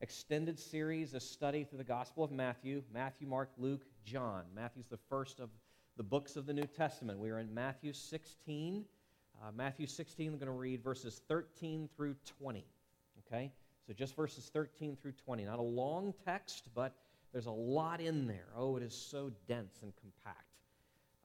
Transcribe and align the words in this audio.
extended 0.00 0.58
series, 0.58 1.14
a 1.14 1.20
study 1.20 1.64
through 1.64 1.78
the 1.78 1.84
Gospel 1.84 2.24
of 2.24 2.30
Matthew 2.30 2.82
Matthew, 2.92 3.26
Mark, 3.26 3.50
Luke, 3.58 3.82
John. 4.04 4.44
Matthew's 4.54 4.88
the 4.88 4.98
first 5.08 5.40
of 5.40 5.50
the 5.96 6.02
books 6.02 6.36
of 6.36 6.46
the 6.46 6.54
New 6.54 6.66
Testament. 6.66 7.18
We 7.18 7.30
are 7.30 7.38
in 7.38 7.52
Matthew 7.52 7.92
16. 7.92 8.84
Uh, 9.42 9.50
Matthew 9.54 9.86
16, 9.86 10.32
we're 10.32 10.38
going 10.38 10.46
to 10.46 10.52
read 10.52 10.82
verses 10.82 11.22
13 11.28 11.88
through 11.96 12.14
20. 12.38 12.64
Okay? 13.26 13.52
So 13.86 13.92
just 13.92 14.14
verses 14.14 14.50
13 14.52 14.96
through 15.00 15.12
20. 15.12 15.44
Not 15.44 15.58
a 15.58 15.62
long 15.62 16.14
text, 16.24 16.68
but 16.74 16.94
there's 17.32 17.46
a 17.46 17.50
lot 17.50 18.00
in 18.00 18.26
there. 18.26 18.48
Oh, 18.56 18.76
it 18.76 18.82
is 18.82 18.94
so 18.94 19.30
dense 19.46 19.80
and 19.82 19.92
compact. 19.96 20.46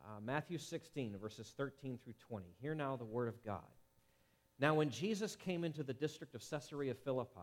Uh, 0.04 0.20
Matthew 0.23 0.57
16, 0.57 1.18
verses 1.18 1.54
13 1.57 1.98
through 2.04 2.14
20. 2.28 2.46
Hear 2.62 2.76
now 2.76 2.96
the 2.96 3.05
word 3.05 3.28
of 3.28 3.44
God. 3.44 3.62
Now, 4.60 4.76
when 4.76 4.89
Jesus 4.89 5.36
came 5.36 5.64
into 5.64 5.84
the 5.84 5.94
district 5.94 6.36
of 6.36 6.50
Caesarea 6.50 6.94
Philippi, 6.94 7.39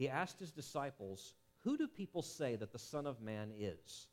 he 0.00 0.08
asked 0.08 0.40
his 0.40 0.50
disciples, 0.50 1.34
Who 1.58 1.76
do 1.76 1.86
people 1.86 2.22
say 2.22 2.56
that 2.56 2.72
the 2.72 2.78
Son 2.78 3.06
of 3.06 3.20
Man 3.20 3.52
is? 3.58 4.06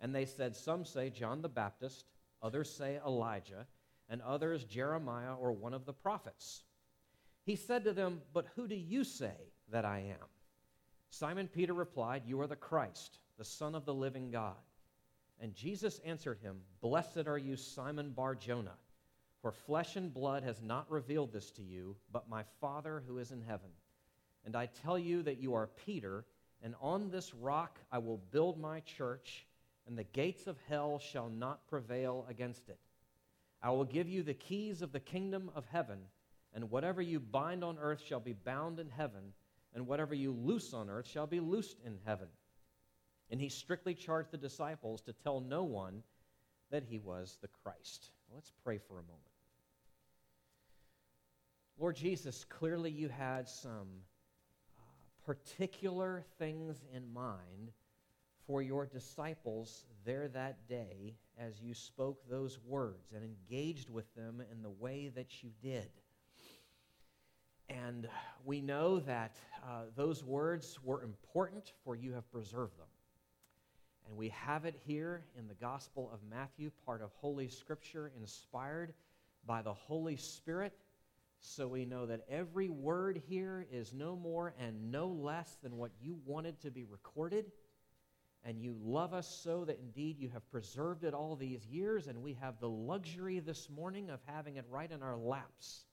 And 0.00 0.14
they 0.14 0.24
said, 0.24 0.56
Some 0.56 0.86
say 0.86 1.10
John 1.10 1.42
the 1.42 1.50
Baptist, 1.50 2.06
others 2.42 2.70
say 2.70 2.98
Elijah, 3.06 3.66
and 4.08 4.22
others 4.22 4.64
Jeremiah 4.64 5.34
or 5.34 5.52
one 5.52 5.74
of 5.74 5.84
the 5.84 5.92
prophets. 5.92 6.62
He 7.44 7.56
said 7.56 7.84
to 7.84 7.92
them, 7.92 8.22
But 8.32 8.46
who 8.56 8.66
do 8.66 8.74
you 8.74 9.04
say 9.04 9.34
that 9.70 9.84
I 9.84 9.98
am? 9.98 10.26
Simon 11.10 11.46
Peter 11.46 11.74
replied, 11.74 12.22
You 12.24 12.40
are 12.40 12.46
the 12.46 12.56
Christ, 12.56 13.18
the 13.36 13.44
Son 13.44 13.74
of 13.74 13.84
the 13.84 13.92
living 13.92 14.30
God. 14.30 14.56
And 15.40 15.54
Jesus 15.54 16.00
answered 16.06 16.38
him, 16.38 16.56
Blessed 16.80 17.26
are 17.26 17.36
you, 17.36 17.54
Simon 17.54 18.12
Bar 18.12 18.34
Jonah, 18.34 18.78
for 19.42 19.52
flesh 19.52 19.96
and 19.96 20.10
blood 20.10 20.42
has 20.42 20.62
not 20.62 20.90
revealed 20.90 21.34
this 21.34 21.50
to 21.50 21.62
you, 21.62 21.96
but 22.10 22.30
my 22.30 22.44
Father 22.62 23.02
who 23.06 23.18
is 23.18 23.30
in 23.30 23.42
heaven. 23.42 23.68
And 24.48 24.56
I 24.56 24.64
tell 24.82 24.98
you 24.98 25.22
that 25.24 25.42
you 25.42 25.52
are 25.52 25.68
Peter, 25.84 26.24
and 26.62 26.74
on 26.80 27.10
this 27.10 27.34
rock 27.34 27.78
I 27.92 27.98
will 27.98 28.16
build 28.30 28.58
my 28.58 28.80
church, 28.80 29.46
and 29.86 29.98
the 29.98 30.04
gates 30.04 30.46
of 30.46 30.56
hell 30.70 30.98
shall 30.98 31.28
not 31.28 31.68
prevail 31.68 32.24
against 32.30 32.70
it. 32.70 32.78
I 33.62 33.68
will 33.72 33.84
give 33.84 34.08
you 34.08 34.22
the 34.22 34.32
keys 34.32 34.80
of 34.80 34.90
the 34.90 35.00
kingdom 35.00 35.50
of 35.54 35.66
heaven, 35.66 35.98
and 36.54 36.70
whatever 36.70 37.02
you 37.02 37.20
bind 37.20 37.62
on 37.62 37.76
earth 37.78 38.02
shall 38.02 38.20
be 38.20 38.32
bound 38.32 38.80
in 38.80 38.88
heaven, 38.88 39.34
and 39.74 39.86
whatever 39.86 40.14
you 40.14 40.32
loose 40.32 40.72
on 40.72 40.88
earth 40.88 41.06
shall 41.06 41.26
be 41.26 41.40
loosed 41.40 41.76
in 41.84 41.98
heaven. 42.06 42.28
And 43.30 43.38
he 43.38 43.50
strictly 43.50 43.92
charged 43.92 44.30
the 44.30 44.38
disciples 44.38 45.02
to 45.02 45.12
tell 45.12 45.42
no 45.42 45.62
one 45.64 46.02
that 46.70 46.84
he 46.84 47.00
was 47.00 47.36
the 47.42 47.50
Christ. 47.62 48.12
Let's 48.34 48.54
pray 48.64 48.78
for 48.78 48.94
a 48.94 49.02
moment. 49.02 49.28
Lord 51.78 51.96
Jesus, 51.96 52.46
clearly 52.48 52.90
you 52.90 53.10
had 53.10 53.46
some 53.46 53.88
particular 55.28 56.24
things 56.38 56.86
in 56.90 57.12
mind 57.12 57.70
for 58.46 58.62
your 58.62 58.86
disciples 58.86 59.84
there 60.06 60.26
that 60.26 60.66
day 60.66 61.14
as 61.38 61.60
you 61.60 61.74
spoke 61.74 62.18
those 62.30 62.58
words 62.64 63.12
and 63.14 63.22
engaged 63.22 63.90
with 63.90 64.06
them 64.14 64.42
in 64.50 64.62
the 64.62 64.70
way 64.70 65.12
that 65.14 65.42
you 65.42 65.50
did. 65.62 65.90
And 67.68 68.08
we 68.42 68.62
know 68.62 69.00
that 69.00 69.36
uh, 69.62 69.82
those 69.94 70.24
words 70.24 70.78
were 70.82 71.02
important, 71.02 71.74
for 71.84 71.94
you 71.94 72.14
have 72.14 72.32
preserved 72.32 72.78
them. 72.78 72.86
And 74.08 74.16
we 74.16 74.30
have 74.30 74.64
it 74.64 74.76
here 74.86 75.24
in 75.38 75.46
the 75.46 75.54
Gospel 75.56 76.10
of 76.10 76.20
Matthew, 76.30 76.70
part 76.86 77.02
of 77.02 77.10
Holy 77.20 77.48
Scripture, 77.48 78.10
inspired 78.18 78.94
by 79.46 79.60
the 79.60 79.74
Holy 79.74 80.16
Spirit. 80.16 80.72
So 81.40 81.68
we 81.68 81.84
know 81.84 82.06
that 82.06 82.24
every 82.28 82.68
word 82.68 83.22
here 83.28 83.66
is 83.70 83.92
no 83.92 84.16
more 84.16 84.54
and 84.58 84.90
no 84.90 85.08
less 85.08 85.56
than 85.62 85.76
what 85.76 85.92
you 86.00 86.18
wanted 86.26 86.60
to 86.62 86.70
be 86.70 86.84
recorded. 86.84 87.52
And 88.44 88.60
you 88.60 88.76
love 88.80 89.14
us 89.14 89.28
so 89.42 89.64
that 89.64 89.78
indeed 89.80 90.18
you 90.18 90.28
have 90.30 90.48
preserved 90.50 91.04
it 91.04 91.14
all 91.14 91.36
these 91.36 91.66
years, 91.66 92.06
and 92.06 92.22
we 92.22 92.34
have 92.34 92.60
the 92.60 92.68
luxury 92.68 93.40
this 93.40 93.68
morning 93.68 94.10
of 94.10 94.20
having 94.26 94.56
it 94.56 94.64
right 94.70 94.90
in 94.90 95.02
our 95.02 95.16
laps. 95.16 95.84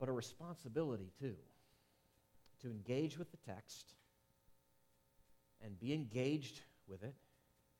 But 0.00 0.08
a 0.08 0.12
responsibility, 0.12 1.12
too, 1.20 1.36
to 2.62 2.70
engage 2.70 3.18
with 3.18 3.30
the 3.30 3.36
text 3.36 3.92
and 5.62 5.78
be 5.78 5.92
engaged 5.92 6.60
with 6.88 7.02
it 7.02 7.14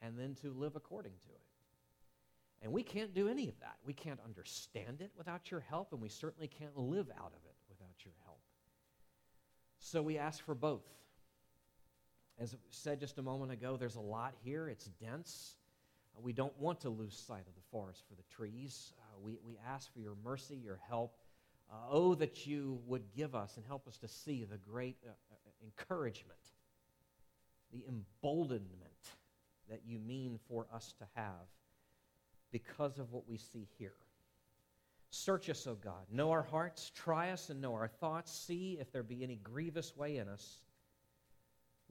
and 0.01 0.19
then 0.19 0.35
to 0.43 0.53
live 0.53 0.77
according 0.77 1.13
to 1.25 1.29
it. 1.31 1.52
And 2.63 2.73
we 2.73 2.83
can't 2.83 3.13
do 3.13 3.29
any 3.29 3.49
of 3.49 3.59
that. 3.61 3.77
We 3.85 3.93
can't 3.93 4.21
understand 4.25 5.01
it 5.01 5.11
without 5.17 5.51
your 5.51 5.61
help, 5.61 5.93
and 5.93 6.01
we 6.01 6.09
certainly 6.09 6.47
can't 6.47 6.77
live 6.77 7.11
out 7.19 7.33
of 7.33 7.45
it 7.45 7.57
without 7.69 8.05
your 8.05 8.15
help. 8.25 8.39
So 9.79 10.01
we 10.01 10.17
ask 10.17 10.45
for 10.45 10.55
both. 10.55 10.87
As 12.39 12.55
I 12.55 12.59
said 12.71 13.01
just 13.01 13.19
a 13.19 13.23
moment 13.23 13.53
ago, 13.53 13.77
there's 13.77 13.97
a 13.97 14.01
lot 14.01 14.35
here. 14.45 14.69
It's 14.69 14.87
dense. 15.01 15.57
Uh, 16.17 16.21
we 16.23 16.33
don't 16.33 16.57
want 16.59 16.81
to 16.83 16.89
lose 16.89 17.17
sight 17.17 17.47
of 17.49 17.55
the 17.55 17.69
forest 17.71 18.05
for 18.09 18.15
the 18.15 18.23
trees. 18.35 18.93
Uh, 18.99 19.19
we, 19.21 19.39
we 19.45 19.59
ask 19.69 19.93
for 19.93 20.01
your 20.01 20.17
mercy, 20.25 20.57
your 20.57 20.79
help. 20.89 21.17
Uh, 21.71 21.75
oh, 21.91 22.15
that 22.15 22.47
you 22.47 22.81
would 22.87 23.13
give 23.17 23.35
us 23.35 23.57
and 23.57 23.67
help 23.67 23.89
us 23.89 23.99
to 23.99 24.09
see 24.09 24.45
the 24.45 24.59
great 24.59 24.97
uh, 25.05 25.11
uh 25.11 25.65
encouragement 25.65 26.39
the 27.73 27.85
emboldenment 27.89 28.71
that 29.69 29.81
you 29.87 29.99
mean 29.99 30.39
for 30.49 30.67
us 30.73 30.95
to 30.99 31.07
have 31.15 31.49
because 32.53 32.99
of 32.99 33.11
what 33.13 33.29
we 33.29 33.39
see 33.39 33.67
here. 33.79 33.95
Search 35.11 35.51
us, 35.51 35.67
O 35.67 35.75
God. 35.75 36.07
Know 36.11 36.31
our 36.31 36.43
hearts, 36.43 36.91
try 36.95 37.31
us, 37.31 37.51
and 37.51 37.61
know 37.61 37.75
our 37.75 37.89
thoughts. 37.89 38.33
See 38.33 38.79
if 38.81 38.93
there 38.93 39.03
be 39.03 39.23
any 39.23 39.37
grievous 39.37 39.97
way 39.97 40.19
in 40.19 40.29
us. 40.29 40.61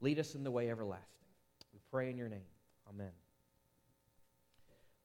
Lead 0.00 0.18
us 0.18 0.34
in 0.34 0.42
the 0.42 0.50
way 0.50 0.70
everlasting. 0.70 1.06
We 1.72 1.78
pray 1.90 2.10
in 2.10 2.16
your 2.16 2.28
name. 2.28 2.40
Amen. 2.88 3.12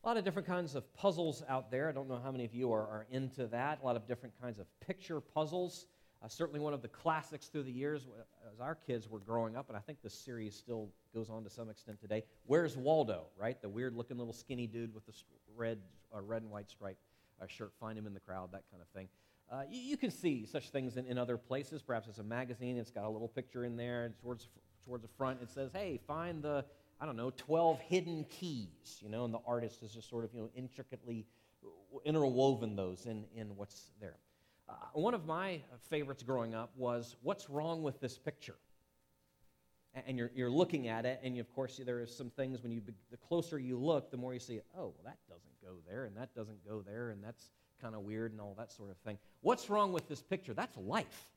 A 0.03 0.07
lot 0.07 0.17
of 0.17 0.23
different 0.23 0.47
kinds 0.47 0.73
of 0.73 0.91
puzzles 0.96 1.44
out 1.47 1.69
there. 1.69 1.90
I 1.90 1.91
don't 1.91 2.07
know 2.07 2.19
how 2.23 2.31
many 2.31 2.46
of 2.46 2.56
you 2.56 2.72
are, 2.72 2.81
are 2.81 3.06
into 3.12 3.46
that. 3.47 3.79
A 3.81 3.85
lot 3.85 3.96
of 3.96 4.07
different 4.07 4.34
kinds 4.41 4.57
of 4.57 4.66
picture 4.79 5.19
puzzles. 5.19 5.85
Uh, 6.23 6.28
certainly 6.28 6.59
one 6.59 6.73
of 6.73 6.81
the 6.81 6.88
classics 6.88 7.47
through 7.47 7.63
the 7.63 7.72
years 7.72 8.07
as 8.51 8.59
our 8.59 8.75
kids 8.75 9.07
were 9.07 9.19
growing 9.19 9.55
up, 9.55 9.67
and 9.69 9.78
I 9.78 9.81
think 9.81 10.01
this 10.01 10.13
series 10.13 10.55
still 10.55 10.89
goes 11.13 11.29
on 11.29 11.44
to 11.44 11.50
some 11.50 11.69
extent 11.69 12.00
today. 12.01 12.23
Where's 12.45 12.75
Waldo, 12.75 13.25
right? 13.38 13.61
The 13.61 13.69
weird 13.69 13.95
looking 13.95 14.17
little 14.17 14.33
skinny 14.33 14.66
dude 14.66 14.94
with 14.94 15.05
the 15.05 15.13
red, 15.55 15.78
uh, 16.16 16.22
red 16.22 16.41
and 16.41 16.51
white 16.51 16.69
striped 16.69 17.01
uh, 17.41 17.45
shirt. 17.47 17.72
Find 17.79 17.97
him 17.97 18.07
in 18.07 18.13
the 18.13 18.19
crowd, 18.19 18.51
that 18.51 18.63
kind 18.72 18.81
of 18.81 18.88
thing. 18.89 19.07
Uh, 19.51 19.61
you, 19.69 19.79
you, 19.79 19.97
can 19.97 20.11
see 20.11 20.45
such 20.45 20.72
things 20.72 20.97
in, 20.97 21.05
in 21.05 21.17
other 21.17 21.38
places. 21.38 21.81
Perhaps 21.81 22.07
it's 22.07 22.17
a 22.17 22.23
magazine, 22.23 22.78
it's 22.78 22.91
got 22.91 23.05
a 23.05 23.09
little 23.09 23.29
picture 23.29 23.63
in 23.63 23.78
there. 23.78 24.11
Towards, 24.22 24.47
towards 24.85 25.03
the 25.03 25.09
front, 25.17 25.41
it 25.41 25.49
says, 25.51 25.69
hey, 25.72 25.99
find 26.07 26.41
the, 26.41 26.66
I 26.99 27.05
don't 27.05 27.16
know, 27.16 27.31
12 27.38 27.79
hidden 27.81 28.25
keys, 28.29 28.99
you 29.01 29.09
know, 29.09 29.23
and 29.23 29.34
the 29.34 29.39
artist 29.45 29.84
is 29.84 29.91
just 29.91 30.09
sort 30.09 30.23
of, 30.25 30.34
you 30.34 30.41
know, 30.41 30.49
intricately 30.55 31.25
interwoven 32.05 32.75
those 32.75 33.05
in, 33.05 33.25
in 33.35 33.55
what's 33.55 33.91
there. 34.01 34.16
Uh, 34.69 34.73
one 34.94 35.13
of 35.13 35.25
my 35.25 35.61
favorites 35.89 36.23
growing 36.23 36.53
up 36.53 36.72
was 36.75 37.16
What's 37.22 37.50
Wrong 37.50 37.83
with 37.83 38.00
This 38.01 38.17
Picture? 38.17 38.55
And 40.05 40.17
you're, 40.17 40.29
you're 40.35 40.50
looking 40.50 40.89
at 40.89 41.05
it, 41.05 41.19
and 41.23 41.35
you, 41.35 41.41
of 41.41 41.51
course, 41.55 41.79
there 41.83 42.00
are 42.01 42.05
some 42.05 42.29
things 42.29 42.61
when 42.61 42.72
you, 42.72 42.81
the 43.09 43.17
closer 43.17 43.57
you 43.57 43.78
look, 43.78 44.11
the 44.11 44.17
more 44.17 44.33
you 44.33 44.39
see, 44.39 44.59
oh, 44.78 44.81
well, 44.81 44.94
that 45.05 45.17
doesn't 45.28 45.61
go 45.63 45.78
there, 45.88 46.05
and 46.05 46.16
that 46.17 46.35
doesn't 46.35 46.67
go 46.67 46.83
there, 46.85 47.09
and 47.09 47.23
that's 47.23 47.50
kind 47.81 47.95
of 47.95 48.01
weird, 48.01 48.31
and 48.31 48.41
all 48.41 48.53
that 48.57 48.72
sort 48.72 48.91
of 48.91 48.97
thing. 48.97 49.17
What's 49.41 49.69
wrong 49.69 49.94
with 49.94 50.07
this 50.07 50.22
picture? 50.22 50.53
That's 50.53 50.75
life. 50.78 51.28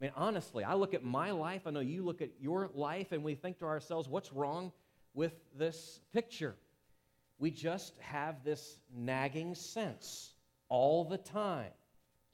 I 0.00 0.04
mean, 0.04 0.12
honestly, 0.16 0.64
I 0.64 0.74
look 0.74 0.94
at 0.94 1.04
my 1.04 1.32
life, 1.32 1.62
I 1.66 1.70
know 1.70 1.80
you 1.80 2.04
look 2.04 2.22
at 2.22 2.30
your 2.40 2.70
life, 2.74 3.12
and 3.12 3.22
we 3.22 3.34
think 3.34 3.58
to 3.58 3.66
ourselves, 3.66 4.08
what's 4.08 4.32
wrong 4.32 4.72
with 5.12 5.34
this 5.58 6.00
picture? 6.12 6.54
We 7.38 7.50
just 7.50 7.98
have 7.98 8.44
this 8.44 8.78
nagging 8.96 9.54
sense 9.54 10.33
all 10.74 11.04
the 11.04 11.18
time, 11.18 11.70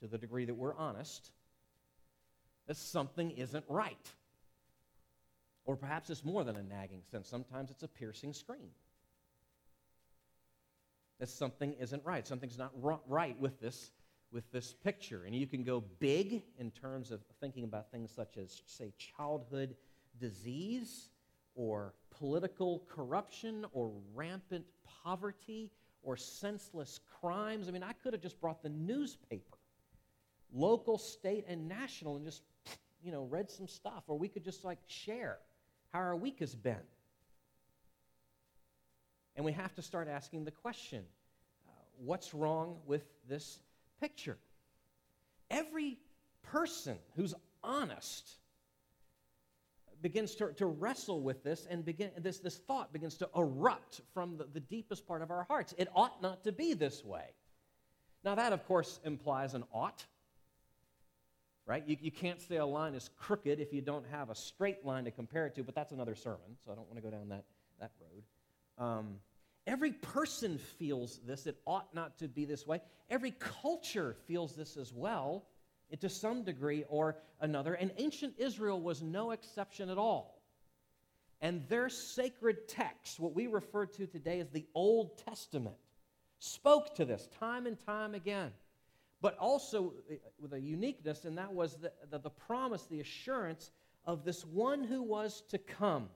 to 0.00 0.08
the 0.08 0.16
degree 0.16 0.46
that 0.46 0.54
we're 0.54 0.74
honest, 0.74 1.30
that 2.66 2.76
something 2.78 3.32
isn't 3.32 3.66
right. 3.68 4.08
Or 5.66 5.76
perhaps 5.76 6.08
it's 6.08 6.24
more 6.24 6.42
than 6.42 6.56
a 6.56 6.62
nagging 6.62 7.02
sense. 7.10 7.28
Sometimes 7.28 7.70
it's 7.70 7.82
a 7.82 7.88
piercing 7.88 8.32
scream. 8.32 8.70
That 11.18 11.28
something 11.28 11.74
isn't 11.74 12.02
right. 12.06 12.26
Something's 12.26 12.56
not 12.56 12.72
right 13.06 13.38
with 13.38 13.60
this, 13.60 13.92
with 14.32 14.50
this 14.52 14.72
picture. 14.72 15.24
And 15.26 15.34
you 15.34 15.46
can 15.46 15.62
go 15.62 15.84
big 15.98 16.42
in 16.58 16.70
terms 16.70 17.10
of 17.10 17.20
thinking 17.42 17.64
about 17.64 17.90
things 17.90 18.10
such 18.10 18.38
as, 18.38 18.62
say, 18.64 18.94
childhood 18.96 19.76
disease 20.18 21.10
or 21.54 21.92
political 22.10 22.84
corruption 22.88 23.66
or 23.72 23.92
rampant 24.14 24.64
poverty 25.04 25.70
or 26.02 26.16
senseless 26.16 27.00
crimes. 27.20 27.68
I 27.68 27.72
mean, 27.72 27.82
I 27.82 27.92
could 27.92 28.12
have 28.12 28.22
just 28.22 28.40
brought 28.40 28.62
the 28.62 28.68
newspaper, 28.68 29.58
local, 30.52 30.98
state, 30.98 31.44
and 31.48 31.68
national, 31.68 32.16
and 32.16 32.24
just, 32.24 32.42
you 33.02 33.12
know, 33.12 33.24
read 33.24 33.50
some 33.50 33.68
stuff. 33.68 34.04
Or 34.08 34.18
we 34.18 34.28
could 34.28 34.44
just 34.44 34.64
like 34.64 34.78
share 34.86 35.38
how 35.92 36.00
our 36.00 36.16
week 36.16 36.40
has 36.40 36.54
been. 36.54 36.76
And 39.36 39.44
we 39.44 39.52
have 39.52 39.74
to 39.74 39.82
start 39.82 40.08
asking 40.08 40.44
the 40.44 40.50
question 40.50 41.04
uh, 41.68 41.72
what's 41.98 42.34
wrong 42.34 42.76
with 42.86 43.04
this 43.28 43.60
picture? 44.00 44.36
every 45.50 45.98
person 46.42 46.96
who's 47.16 47.34
honest 47.62 48.38
begins 50.02 50.34
to, 50.36 50.52
to 50.54 50.66
wrestle 50.66 51.20
with 51.20 51.42
this 51.42 51.66
and 51.70 51.84
begin 51.84 52.10
this, 52.18 52.38
this 52.38 52.58
thought 52.58 52.92
begins 52.92 53.16
to 53.16 53.28
erupt 53.36 54.00
from 54.14 54.36
the, 54.36 54.46
the 54.52 54.60
deepest 54.60 55.06
part 55.06 55.22
of 55.22 55.30
our 55.30 55.44
hearts. 55.44 55.74
It 55.78 55.88
ought 55.94 56.22
not 56.22 56.44
to 56.44 56.52
be 56.52 56.74
this 56.74 57.04
way. 57.04 57.34
Now 58.24 58.34
that 58.34 58.52
of 58.52 58.66
course 58.66 59.00
implies 59.04 59.54
an 59.54 59.64
ought 59.72 60.04
right? 61.66 61.84
You, 61.86 61.96
you 62.00 62.10
can't 62.10 62.40
say 62.40 62.56
a 62.56 62.66
line 62.66 62.94
is 62.94 63.10
crooked 63.16 63.60
if 63.60 63.72
you 63.72 63.80
don't 63.80 64.04
have 64.10 64.28
a 64.28 64.34
straight 64.34 64.84
line 64.84 65.04
to 65.04 65.12
compare 65.12 65.46
it 65.46 65.54
to 65.54 65.62
but 65.62 65.74
that's 65.74 65.92
another 65.92 66.16
sermon 66.16 66.56
so 66.64 66.72
i 66.72 66.74
don't 66.74 66.88
want 66.88 66.96
to 66.96 67.02
go 67.02 67.10
down 67.10 67.28
that, 67.28 67.44
that 67.78 67.92
road. 68.00 68.84
Um, 68.84 69.16
every 69.66 69.92
person 69.92 70.58
feels 70.58 71.20
this. 71.26 71.46
It 71.46 71.58
ought 71.66 71.94
not 71.94 72.18
to 72.18 72.28
be 72.28 72.44
this 72.44 72.66
way. 72.66 72.80
Every 73.08 73.32
culture 73.32 74.16
feels 74.26 74.56
this 74.56 74.76
as 74.76 74.92
well 74.92 75.44
to 75.98 76.08
some 76.08 76.44
degree 76.44 76.84
or 76.88 77.16
another. 77.40 77.74
And 77.74 77.92
ancient 77.98 78.34
Israel 78.38 78.80
was 78.80 79.02
no 79.02 79.32
exception 79.32 79.88
at 79.88 79.98
all. 79.98 80.40
And 81.40 81.66
their 81.68 81.88
sacred 81.88 82.68
text, 82.68 83.18
what 83.18 83.34
we 83.34 83.46
refer 83.46 83.86
to 83.86 84.06
today 84.06 84.40
as 84.40 84.50
the 84.50 84.66
Old 84.74 85.18
Testament, 85.18 85.76
spoke 86.38 86.94
to 86.96 87.04
this 87.04 87.28
time 87.38 87.66
and 87.66 87.78
time 87.86 88.14
again. 88.14 88.52
But 89.22 89.36
also 89.38 89.94
eh, 90.10 90.16
with 90.38 90.52
a 90.52 90.60
uniqueness, 90.60 91.24
and 91.24 91.36
that 91.38 91.52
was 91.52 91.76
the, 91.76 91.92
the, 92.10 92.18
the 92.18 92.30
promise, 92.30 92.86
the 92.86 93.00
assurance 93.00 93.70
of 94.04 94.24
this 94.24 94.44
one 94.44 94.84
who 94.84 95.02
was 95.02 95.42
to 95.48 95.58
come, 95.58 96.08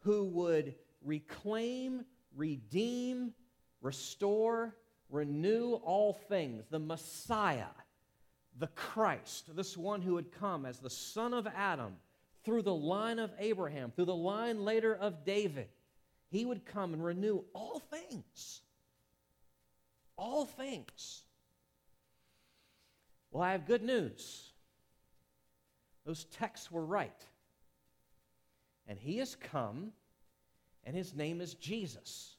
who 0.00 0.24
would 0.26 0.74
reclaim, 1.02 2.04
redeem, 2.34 3.32
restore, 3.80 4.76
renew 5.10 5.74
all 5.74 6.14
things, 6.28 6.64
the 6.70 6.78
Messiah 6.78 7.66
the 8.58 8.68
Christ, 8.68 9.54
this 9.56 9.76
one 9.76 10.02
who 10.02 10.14
would 10.14 10.32
come 10.32 10.64
as 10.64 10.78
the 10.78 10.90
son 10.90 11.34
of 11.34 11.46
Adam 11.46 11.96
through 12.44 12.62
the 12.62 12.74
line 12.74 13.18
of 13.18 13.32
Abraham, 13.38 13.90
through 13.90 14.04
the 14.04 14.14
line 14.14 14.64
later 14.64 14.94
of 14.94 15.24
David, 15.24 15.68
he 16.30 16.44
would 16.44 16.64
come 16.64 16.92
and 16.92 17.04
renew 17.04 17.42
all 17.52 17.80
things. 17.80 18.60
All 20.16 20.44
things. 20.44 21.22
Well, 23.30 23.42
I 23.42 23.52
have 23.52 23.66
good 23.66 23.82
news. 23.82 24.52
Those 26.04 26.24
texts 26.24 26.70
were 26.70 26.84
right. 26.84 27.24
And 28.86 28.98
he 28.98 29.18
has 29.18 29.34
come, 29.34 29.92
and 30.84 30.94
his 30.94 31.14
name 31.14 31.40
is 31.40 31.54
Jesus. 31.54 32.36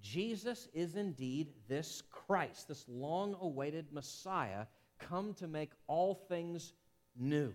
Jesus 0.00 0.68
is 0.72 0.96
indeed 0.96 1.48
this 1.68 2.02
Christ, 2.10 2.68
this 2.68 2.84
long 2.88 3.36
awaited 3.40 3.92
Messiah 3.92 4.66
come 4.98 5.34
to 5.34 5.46
make 5.46 5.70
all 5.86 6.14
things 6.14 6.72
new. 7.16 7.52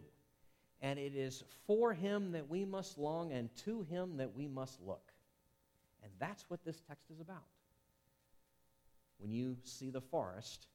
And 0.82 0.98
it 0.98 1.16
is 1.16 1.44
for 1.68 1.94
him 1.94 2.32
that 2.32 2.50
we 2.50 2.66
must 2.66 2.98
long 2.98 3.32
and 3.32 3.56
to 3.66 3.84
him 3.84 4.18
that 4.18 4.36
we 4.36 4.48
must 4.48 4.82
look. 4.82 5.12
And 6.04 6.12
that's 6.20 6.50
what 6.50 6.64
this 6.66 6.82
text 6.88 7.12
is 7.12 7.20
about. 7.20 7.44
When 9.20 9.32
you 9.32 9.58
see 9.64 9.92
the 9.92 10.02
forest 10.02 10.68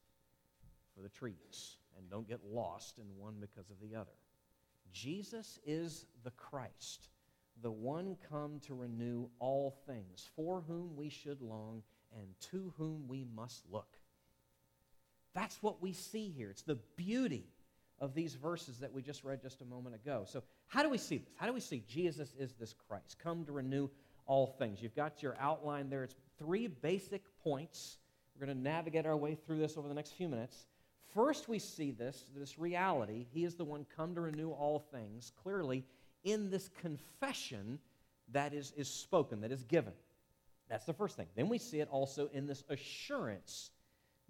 for 0.95 1.03
the 1.03 1.09
trees 1.09 1.77
and 1.99 2.09
don't 2.09 2.29
get 2.29 2.41
lost 2.45 2.99
in 2.99 3.05
one 3.19 3.35
because 3.41 3.71
of 3.71 3.81
the 3.81 3.97
other. 3.97 4.13
Jesus 4.93 5.59
is 5.67 6.07
the 6.25 6.31
Christ, 6.31 7.09
the 7.63 7.71
one 7.71 8.17
come 8.31 8.61
to 8.61 8.75
renew 8.75 9.29
all 9.41 9.77
things, 9.87 10.29
for 10.37 10.63
whom 10.67 10.97
we 10.97 11.09
should 11.09 11.43
long 11.43 11.83
and 12.17 12.29
to 12.53 12.73
whom 12.79 13.09
we 13.09 13.27
must 13.35 13.65
look. 13.71 13.99
That's 15.37 15.63
what 15.63 15.83
we 15.83 15.93
see 15.93 16.33
here. 16.35 16.49
It's 16.49 16.63
the 16.63 16.79
beauty 16.97 17.45
of 18.01 18.15
these 18.15 18.35
verses 18.35 18.79
that 18.79 18.91
we 18.91 19.03
just 19.03 19.23
read 19.23 19.43
just 19.43 19.61
a 19.61 19.67
moment 19.67 19.95
ago. 19.95 20.25
So, 20.27 20.43
how 20.67 20.83
do 20.83 20.89
we 20.89 20.97
see 20.97 21.19
this? 21.19 21.29
How 21.37 21.47
do 21.47 21.53
we 21.53 21.61
see 21.61 21.85
Jesus 21.87 22.35
is 22.39 22.55
this 22.55 22.75
Christ, 22.89 23.19
come 23.23 23.45
to 23.45 23.53
renew 23.53 23.89
all 24.27 24.47
things? 24.47 24.81
You've 24.81 24.97
got 24.97 25.23
your 25.23 25.37
outline 25.39 25.91
there. 25.91 26.05
It's 26.05 26.15
three 26.39 26.69
basic 26.69 27.23
points. 27.45 27.99
We're 28.35 28.47
going 28.47 28.57
to 28.57 28.63
navigate 28.63 29.05
our 29.05 29.17
way 29.17 29.35
through 29.35 29.59
this 29.59 29.77
over 29.77 29.89
the 29.89 29.95
next 29.95 30.13
few 30.13 30.27
minutes. 30.27 30.69
First, 31.15 31.51
we 31.51 31.59
see 31.59 31.91
this, 31.91 32.25
this 32.35 32.59
reality. 32.59 33.27
He 33.31 33.45
is 33.45 33.57
the 33.57 33.65
one 33.65 33.85
come 33.95 34.15
to 34.15 34.23
renew 34.23 34.51
all 34.51 34.79
things, 34.79 35.33
clearly 35.43 35.85
in 36.25 36.51
this 36.51 36.71
confession 36.81 37.79
that 38.33 38.55
is, 38.55 38.73
is 38.75 38.89
spoken, 38.89 39.43
that 39.43 39.53
is 39.53 39.65
given. 39.65 39.93
That's 40.71 40.87
the 40.87 40.95
first 40.95 41.17
thing. 41.17 41.27
Then 41.37 41.51
we 41.51 41.59
see 41.59 41.81
it 41.81 41.89
also 41.91 42.31
in 42.33 42.47
this 42.47 42.65
assurance 42.71 43.71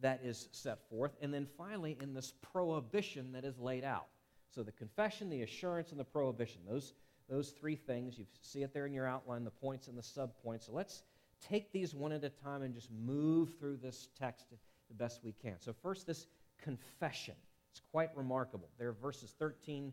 that 0.01 0.21
is 0.23 0.49
set 0.53 0.89
forth, 0.89 1.13
and 1.21 1.33
then 1.33 1.47
finally 1.57 1.97
in 2.01 2.13
this 2.13 2.33
prohibition 2.53 3.33
that 3.33 3.45
is 3.45 3.59
laid 3.59 3.85
out. 3.85 4.07
So 4.51 4.63
the 4.63 4.73
confession, 4.73 5.29
the 5.31 5.43
assurance, 5.43 5.91
and 5.91 6.01
the 6.01 6.05
prohibition. 6.05 6.61
Those, 6.69 6.95
those 7.29 7.51
three 7.51 7.77
things, 7.77 8.19
you 8.19 8.27
see 8.41 8.63
it 8.63 8.73
there 8.73 8.87
in 8.87 8.93
your 8.93 9.07
outline, 9.07 9.45
the 9.45 9.51
points 9.51 9.89
and 9.89 9.97
the 9.97 10.03
subpoints. 10.03 10.67
So 10.67 10.73
let's 10.73 11.03
take 11.41 11.73
these 11.73 11.95
one 11.95 12.13
at 12.13 12.25
a 12.25 12.31
time 12.31 12.63
and 12.63 12.75
just 12.75 12.91
move 12.93 13.59
through 13.59 13.79
this 13.79 14.09
text 14.19 14.47
the 14.89 14.95
best 14.95 15.21
we 15.23 15.33
can. 15.33 15.57
So, 15.59 15.73
first, 15.83 16.07
this 16.07 16.27
confession. 16.63 17.35
It's 17.71 17.83
quite 17.93 18.17
remarkable. 18.17 18.69
There 18.79 18.89
are 18.89 18.93
verses 18.93 19.35
13 19.39 19.93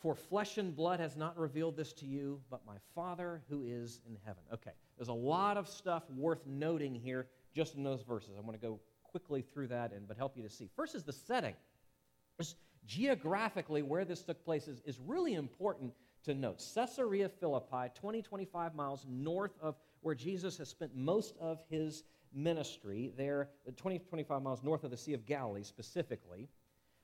For 0.00 0.14
flesh 0.14 0.56
and 0.56 0.74
blood 0.74 0.98
has 0.98 1.16
not 1.16 1.38
revealed 1.38 1.76
this 1.76 1.92
to 1.94 2.06
you, 2.06 2.40
but 2.50 2.64
my 2.66 2.76
Father 2.94 3.42
who 3.50 3.62
is 3.62 4.00
in 4.06 4.16
heaven. 4.24 4.42
Okay, 4.52 4.70
there's 4.96 5.08
a 5.08 5.12
lot 5.12 5.58
of 5.58 5.68
stuff 5.68 6.04
worth 6.16 6.46
noting 6.46 6.94
here 6.94 7.26
just 7.54 7.74
in 7.74 7.82
those 7.82 8.02
verses. 8.02 8.30
I'm 8.38 8.46
going 8.46 8.58
to 8.58 8.66
go 8.66 8.80
quickly 9.02 9.42
through 9.42 9.68
that 9.68 9.92
and 9.92 10.08
but 10.08 10.16
help 10.16 10.36
you 10.36 10.42
to 10.42 10.48
see. 10.48 10.70
First 10.74 10.94
is 10.94 11.02
the 11.02 11.12
setting. 11.12 11.54
Just 12.38 12.56
geographically, 12.86 13.82
where 13.82 14.06
this 14.06 14.22
took 14.22 14.42
place 14.42 14.68
is, 14.68 14.80
is 14.86 14.98
really 15.06 15.34
important 15.34 15.92
to 16.24 16.34
note. 16.34 16.62
Caesarea 16.74 17.28
Philippi, 17.28 17.90
20, 17.94 18.22
25 18.22 18.74
miles 18.74 19.04
north 19.08 19.52
of 19.60 19.76
where 20.00 20.14
Jesus 20.14 20.56
has 20.58 20.68
spent 20.68 20.94
most 20.94 21.36
of 21.40 21.62
his 21.68 22.04
ministry, 22.32 23.12
there, 23.16 23.48
20, 23.76 23.98
25 23.98 24.42
miles 24.42 24.62
north 24.62 24.84
of 24.84 24.90
the 24.90 24.96
Sea 24.96 25.12
of 25.12 25.26
Galilee 25.26 25.62
specifically. 25.62 26.48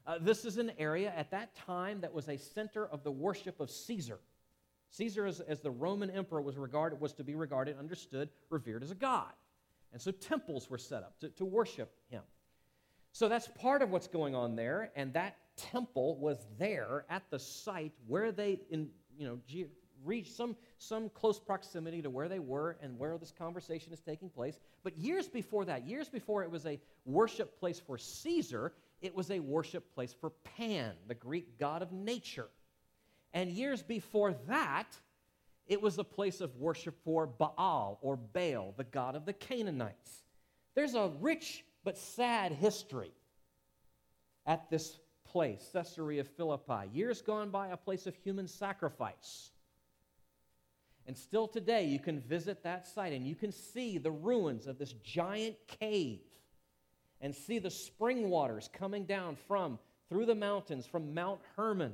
Uh, 0.06 0.18
this 0.20 0.44
is 0.44 0.56
an 0.56 0.70
area 0.78 1.12
at 1.16 1.30
that 1.32 1.54
time 1.56 2.00
that 2.00 2.14
was 2.14 2.28
a 2.28 2.38
center 2.38 2.86
of 2.86 3.02
the 3.02 3.10
worship 3.10 3.58
of 3.58 3.70
Caesar. 3.70 4.20
Caesar, 4.90 5.26
as, 5.26 5.40
as 5.40 5.60
the 5.60 5.70
Roman 5.70 6.10
emperor, 6.10 6.40
was 6.40 6.56
regarded 6.56 7.00
was 7.00 7.12
to 7.14 7.24
be 7.24 7.34
regarded, 7.34 7.76
understood, 7.76 8.28
revered 8.48 8.84
as 8.84 8.92
a 8.92 8.94
god, 8.94 9.32
and 9.92 10.00
so 10.00 10.12
temples 10.12 10.70
were 10.70 10.78
set 10.78 11.02
up 11.02 11.18
to, 11.20 11.28
to 11.30 11.44
worship 11.44 11.92
him. 12.08 12.22
So 13.10 13.28
that's 13.28 13.48
part 13.48 13.82
of 13.82 13.90
what's 13.90 14.06
going 14.06 14.34
on 14.34 14.54
there, 14.54 14.92
and 14.94 15.12
that 15.14 15.36
temple 15.56 16.18
was 16.18 16.46
there 16.58 17.04
at 17.10 17.24
the 17.30 17.38
site 17.38 17.92
where 18.06 18.30
they, 18.30 18.60
in 18.70 18.90
you 19.18 19.26
know, 19.26 19.40
ge- 19.48 19.70
reached 20.04 20.36
some 20.36 20.54
some 20.78 21.08
close 21.08 21.40
proximity 21.40 22.02
to 22.02 22.10
where 22.10 22.28
they 22.28 22.38
were 22.38 22.76
and 22.82 22.98
where 22.98 23.16
this 23.18 23.32
conversation 23.32 23.92
is 23.92 24.00
taking 24.00 24.28
place. 24.28 24.58
But 24.84 24.96
years 24.98 25.26
before 25.26 25.64
that, 25.64 25.86
years 25.86 26.08
before 26.08 26.42
it 26.42 26.50
was 26.50 26.66
a 26.66 26.78
worship 27.06 27.58
place 27.58 27.80
for 27.80 27.96
Caesar, 27.96 28.74
it 29.06 29.14
was 29.14 29.30
a 29.30 29.38
worship 29.38 29.94
place 29.94 30.12
for 30.20 30.30
Pan, 30.56 30.92
the 31.06 31.14
Greek 31.14 31.58
god 31.58 31.80
of 31.80 31.92
nature. 31.92 32.48
And 33.32 33.50
years 33.50 33.82
before 33.82 34.34
that, 34.48 34.98
it 35.68 35.80
was 35.80 35.98
a 35.98 36.04
place 36.04 36.40
of 36.40 36.56
worship 36.56 36.96
for 37.04 37.26
Baal 37.26 37.98
or 38.02 38.16
Baal, 38.16 38.74
the 38.76 38.84
god 38.84 39.14
of 39.14 39.24
the 39.24 39.32
Canaanites. 39.32 40.24
There's 40.74 40.94
a 40.94 41.12
rich 41.20 41.64
but 41.84 41.96
sad 41.96 42.52
history 42.52 43.12
at 44.44 44.68
this 44.70 44.98
place, 45.24 45.70
Caesarea 45.72 46.24
Philippi. 46.24 46.88
Years 46.92 47.22
gone 47.22 47.50
by, 47.50 47.68
a 47.68 47.76
place 47.76 48.06
of 48.06 48.16
human 48.16 48.48
sacrifice. 48.48 49.50
And 51.06 51.16
still 51.16 51.46
today, 51.46 51.84
you 51.84 52.00
can 52.00 52.20
visit 52.20 52.64
that 52.64 52.88
site 52.88 53.12
and 53.12 53.24
you 53.24 53.36
can 53.36 53.52
see 53.52 53.98
the 53.98 54.10
ruins 54.10 54.66
of 54.66 54.78
this 54.78 54.94
giant 55.04 55.56
cave 55.68 56.25
and 57.20 57.34
see 57.34 57.58
the 57.58 57.70
spring 57.70 58.30
waters 58.30 58.68
coming 58.72 59.04
down 59.04 59.36
from 59.48 59.78
through 60.08 60.26
the 60.26 60.34
mountains 60.34 60.86
from 60.86 61.14
Mount 61.14 61.40
Hermon. 61.56 61.92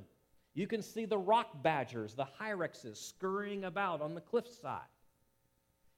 You 0.55 0.67
can 0.67 0.83
see 0.83 1.07
the 1.07 1.19
rock 1.19 1.63
badgers, 1.63 2.15
the 2.15 2.27
hyraxes, 2.41 2.97
scurrying 2.97 3.65
about 3.65 4.03
on 4.03 4.15
the 4.15 4.21
cliffside. 4.21 4.81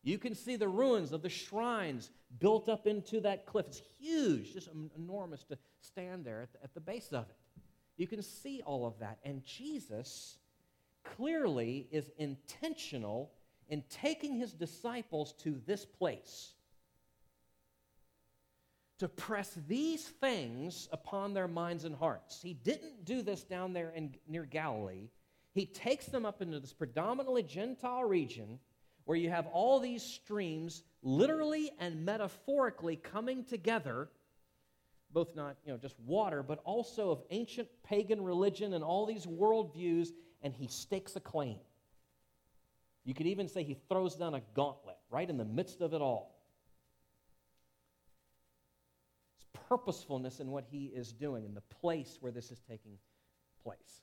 You 0.02 0.18
can 0.18 0.34
see 0.34 0.56
the 0.56 0.68
ruins 0.68 1.12
of 1.12 1.22
the 1.22 1.30
shrines 1.30 2.10
built 2.38 2.68
up 2.68 2.86
into 2.86 3.20
that 3.20 3.46
cliff. 3.46 3.66
It's 3.66 3.82
huge, 3.98 4.52
just 4.52 4.68
enormous 4.96 5.44
to 5.44 5.58
stand 5.80 6.24
there 6.24 6.42
at 6.42 6.52
the, 6.52 6.62
at 6.62 6.74
the 6.74 6.80
base 6.80 7.08
of 7.12 7.24
it. 7.28 7.36
You 7.96 8.06
can 8.06 8.22
see 8.22 8.62
all 8.64 8.86
of 8.86 8.98
that. 8.98 9.18
And 9.24 9.44
Jesus 9.44 10.38
clearly 11.04 11.88
is 11.90 12.10
intentional 12.18 13.32
in 13.68 13.82
taking 13.88 14.36
his 14.36 14.52
disciples 14.52 15.32
to 15.38 15.60
this 15.66 15.84
place 15.84 16.53
to 18.98 19.08
press 19.08 19.58
these 19.66 20.04
things 20.04 20.88
upon 20.92 21.34
their 21.34 21.48
minds 21.48 21.84
and 21.84 21.94
hearts. 21.94 22.40
He 22.42 22.54
didn't 22.54 23.04
do 23.04 23.22
this 23.22 23.42
down 23.42 23.72
there 23.72 23.90
in, 23.90 24.14
near 24.28 24.44
Galilee. 24.44 25.08
He 25.52 25.66
takes 25.66 26.06
them 26.06 26.24
up 26.24 26.42
into 26.42 26.60
this 26.60 26.72
predominantly 26.72 27.42
Gentile 27.42 28.04
region 28.04 28.58
where 29.04 29.18
you 29.18 29.30
have 29.30 29.46
all 29.48 29.80
these 29.80 30.02
streams 30.02 30.82
literally 31.02 31.70
and 31.78 32.04
metaphorically 32.04 32.96
coming 32.96 33.44
together 33.44 34.08
both 35.12 35.34
not 35.36 35.56
you 35.64 35.72
know 35.72 35.78
just 35.78 35.98
water 36.00 36.42
but 36.42 36.60
also 36.64 37.10
of 37.10 37.22
ancient 37.30 37.68
pagan 37.84 38.22
religion 38.22 38.74
and 38.74 38.82
all 38.82 39.06
these 39.06 39.26
worldviews 39.26 40.08
and 40.42 40.52
he 40.52 40.66
stakes 40.66 41.14
a 41.16 41.20
claim 41.20 41.56
you 43.04 43.14
could 43.14 43.26
even 43.26 43.48
say 43.48 43.62
he 43.62 43.76
throws 43.88 44.16
down 44.16 44.34
a 44.34 44.42
gauntlet 44.54 44.96
right 45.10 45.30
in 45.30 45.38
the 45.38 45.44
midst 45.44 45.80
of 45.80 45.94
it 45.94 46.00
all 46.00 46.34
it's 49.36 49.46
purposefulness 49.76 50.40
in 50.40 50.50
what 50.50 50.64
he 50.70 50.86
is 50.86 51.12
doing 51.12 51.44
in 51.44 51.54
the 51.54 51.60
place 51.62 52.18
where 52.20 52.32
this 52.32 52.50
is 52.50 52.60
taking 52.68 52.92
place 53.62 54.02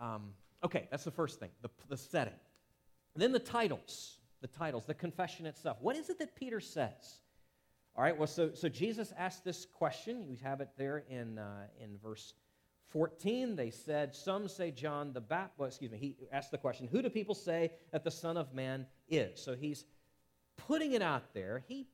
um, 0.00 0.30
okay 0.64 0.88
that's 0.90 1.04
the 1.04 1.10
first 1.10 1.38
thing 1.40 1.50
the, 1.62 1.70
the 1.88 1.96
setting 1.96 2.34
and 3.14 3.22
then 3.22 3.32
the 3.32 3.38
titles 3.38 4.18
the 4.40 4.46
titles 4.46 4.86
the 4.86 4.94
confession 4.94 5.46
itself 5.46 5.76
what 5.80 5.96
is 5.96 6.08
it 6.08 6.18
that 6.18 6.34
peter 6.36 6.60
says 6.60 7.20
all 7.98 8.04
right, 8.04 8.16
well, 8.16 8.28
so, 8.28 8.52
so 8.54 8.68
Jesus 8.68 9.12
asked 9.18 9.44
this 9.44 9.66
question. 9.66 10.24
You 10.28 10.36
have 10.44 10.60
it 10.60 10.68
there 10.78 11.02
in, 11.10 11.36
uh, 11.36 11.66
in 11.82 11.98
verse 12.00 12.34
14. 12.90 13.56
They 13.56 13.70
said, 13.70 14.14
Some 14.14 14.46
say 14.46 14.70
John 14.70 15.12
the 15.12 15.20
Baptist, 15.20 15.58
well, 15.58 15.66
excuse 15.66 15.90
me, 15.90 15.98
he 15.98 16.14
asked 16.30 16.52
the 16.52 16.58
question, 16.58 16.86
Who 16.86 17.02
do 17.02 17.10
people 17.10 17.34
say 17.34 17.72
that 17.90 18.04
the 18.04 18.10
Son 18.12 18.36
of 18.36 18.54
Man 18.54 18.86
is? 19.08 19.42
So 19.42 19.56
he's 19.56 19.84
putting 20.56 20.92
it 20.92 21.02
out 21.02 21.34
there. 21.34 21.64
He, 21.66 21.88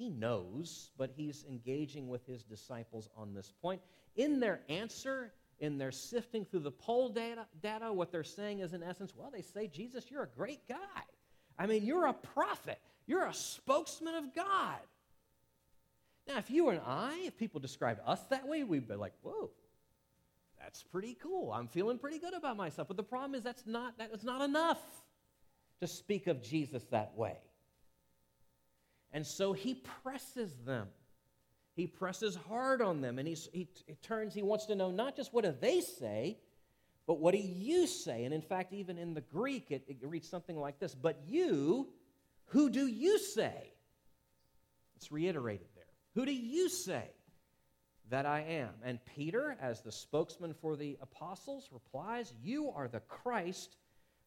he 0.00 0.08
knows, 0.08 0.92
but 0.96 1.10
he's 1.14 1.44
engaging 1.46 2.08
with 2.08 2.26
his 2.26 2.42
disciples 2.42 3.10
on 3.14 3.34
this 3.34 3.52
point. 3.60 3.82
In 4.16 4.40
their 4.40 4.60
answer, 4.70 5.32
in 5.58 5.76
their 5.76 5.92
sifting 5.92 6.46
through 6.46 6.60
the 6.60 6.70
poll 6.70 7.10
data, 7.10 7.46
data, 7.62 7.92
what 7.92 8.10
they're 8.10 8.24
saying 8.24 8.60
is, 8.60 8.72
in 8.72 8.82
essence, 8.82 9.12
well, 9.14 9.30
they 9.30 9.42
say, 9.42 9.66
Jesus, 9.66 10.10
you're 10.10 10.22
a 10.22 10.38
great 10.38 10.66
guy. 10.66 11.02
I 11.58 11.66
mean, 11.66 11.84
you're 11.84 12.06
a 12.06 12.14
prophet, 12.14 12.78
you're 13.06 13.26
a 13.26 13.34
spokesman 13.34 14.14
of 14.14 14.34
God. 14.34 14.80
Now, 16.26 16.38
if 16.38 16.50
you 16.50 16.70
and 16.70 16.80
I, 16.86 17.20
if 17.26 17.36
people 17.36 17.60
described 17.60 18.00
us 18.06 18.22
that 18.30 18.48
way, 18.48 18.64
we'd 18.64 18.88
be 18.88 18.94
like, 18.94 19.12
whoa, 19.20 19.50
that's 20.58 20.82
pretty 20.82 21.18
cool. 21.22 21.52
I'm 21.52 21.68
feeling 21.68 21.98
pretty 21.98 22.18
good 22.18 22.32
about 22.32 22.56
myself. 22.56 22.88
But 22.88 22.96
the 22.96 23.02
problem 23.02 23.34
is 23.34 23.44
that's 23.44 23.66
not, 23.66 23.98
that 23.98 24.12
is 24.14 24.24
not 24.24 24.40
enough 24.40 24.80
to 25.80 25.86
speak 25.86 26.26
of 26.26 26.42
Jesus 26.42 26.84
that 26.90 27.14
way. 27.16 27.36
And 29.12 29.26
so 29.26 29.52
he 29.52 29.74
presses 29.74 30.56
them. 30.64 30.88
He 31.74 31.86
presses 31.86 32.36
hard 32.48 32.82
on 32.82 33.00
them, 33.00 33.18
and 33.18 33.26
he's, 33.26 33.48
he, 33.52 33.68
he 33.86 33.94
turns, 34.02 34.34
he 34.34 34.42
wants 34.42 34.66
to 34.66 34.74
know 34.74 34.90
not 34.90 35.16
just 35.16 35.32
what 35.32 35.44
do 35.44 35.54
they 35.58 35.80
say, 35.80 36.38
but 37.06 37.20
what 37.20 37.32
do 37.32 37.40
you 37.40 37.86
say? 37.86 38.24
And 38.24 38.34
in 38.34 38.42
fact, 38.42 38.72
even 38.72 38.98
in 38.98 39.14
the 39.14 39.20
Greek, 39.20 39.70
it, 39.70 39.84
it 39.88 39.96
reads 40.02 40.28
something 40.28 40.56
like 40.56 40.78
this 40.78 40.94
But 40.94 41.20
you, 41.26 41.88
who 42.46 42.70
do 42.70 42.86
you 42.86 43.18
say? 43.18 43.72
It's 44.96 45.10
reiterated 45.10 45.68
there. 45.74 45.84
Who 46.14 46.26
do 46.26 46.32
you 46.32 46.68
say 46.68 47.10
that 48.10 48.26
I 48.26 48.40
am? 48.40 48.70
And 48.84 48.98
Peter, 49.16 49.56
as 49.60 49.80
the 49.80 49.92
spokesman 49.92 50.54
for 50.54 50.76
the 50.76 50.98
apostles, 51.00 51.70
replies, 51.72 52.34
You 52.42 52.70
are 52.70 52.88
the 52.88 53.00
Christ, 53.00 53.76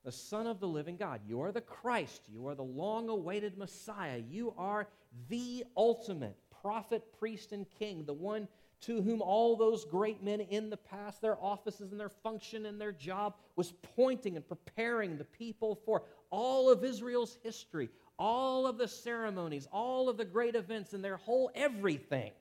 the 0.03 0.11
Son 0.11 0.47
of 0.47 0.59
the 0.59 0.67
living 0.67 0.97
God. 0.97 1.21
You 1.27 1.41
are 1.41 1.51
the 1.51 1.61
Christ. 1.61 2.23
You 2.27 2.47
are 2.47 2.55
the 2.55 2.63
long 2.63 3.09
awaited 3.09 3.57
Messiah. 3.57 4.21
You 4.29 4.53
are 4.57 4.87
the 5.29 5.63
ultimate 5.77 6.35
prophet, 6.61 7.03
priest, 7.19 7.51
and 7.51 7.65
king, 7.79 8.05
the 8.05 8.13
one 8.13 8.47
to 8.81 9.01
whom 9.01 9.21
all 9.21 9.55
those 9.55 9.85
great 9.85 10.21
men 10.21 10.41
in 10.41 10.69
the 10.69 10.77
past, 10.77 11.21
their 11.21 11.41
offices 11.41 11.91
and 11.91 11.99
their 11.99 12.09
function 12.09 12.65
and 12.65 12.79
their 12.79 12.91
job 12.91 13.35
was 13.55 13.71
pointing 13.95 14.35
and 14.35 14.45
preparing 14.45 15.17
the 15.17 15.23
people 15.23 15.79
for 15.85 16.03
all 16.31 16.69
of 16.69 16.83
Israel's 16.83 17.37
history, 17.43 17.89
all 18.19 18.67
of 18.67 18.77
the 18.77 18.87
ceremonies, 18.87 19.69
all 19.71 20.09
of 20.09 20.17
the 20.17 20.25
great 20.25 20.55
events, 20.55 20.93
and 20.93 21.03
their 21.03 21.15
whole 21.15 21.49
everything 21.55 22.31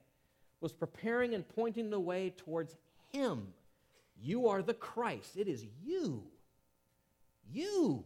was 0.60 0.72
preparing 0.72 1.34
and 1.34 1.48
pointing 1.48 1.90
the 1.90 2.00
way 2.00 2.32
towards 2.36 2.76
Him. 3.12 3.46
You 4.20 4.48
are 4.48 4.62
the 4.62 4.74
Christ. 4.74 5.36
It 5.36 5.46
is 5.46 5.64
you. 5.84 6.24
You. 7.52 8.04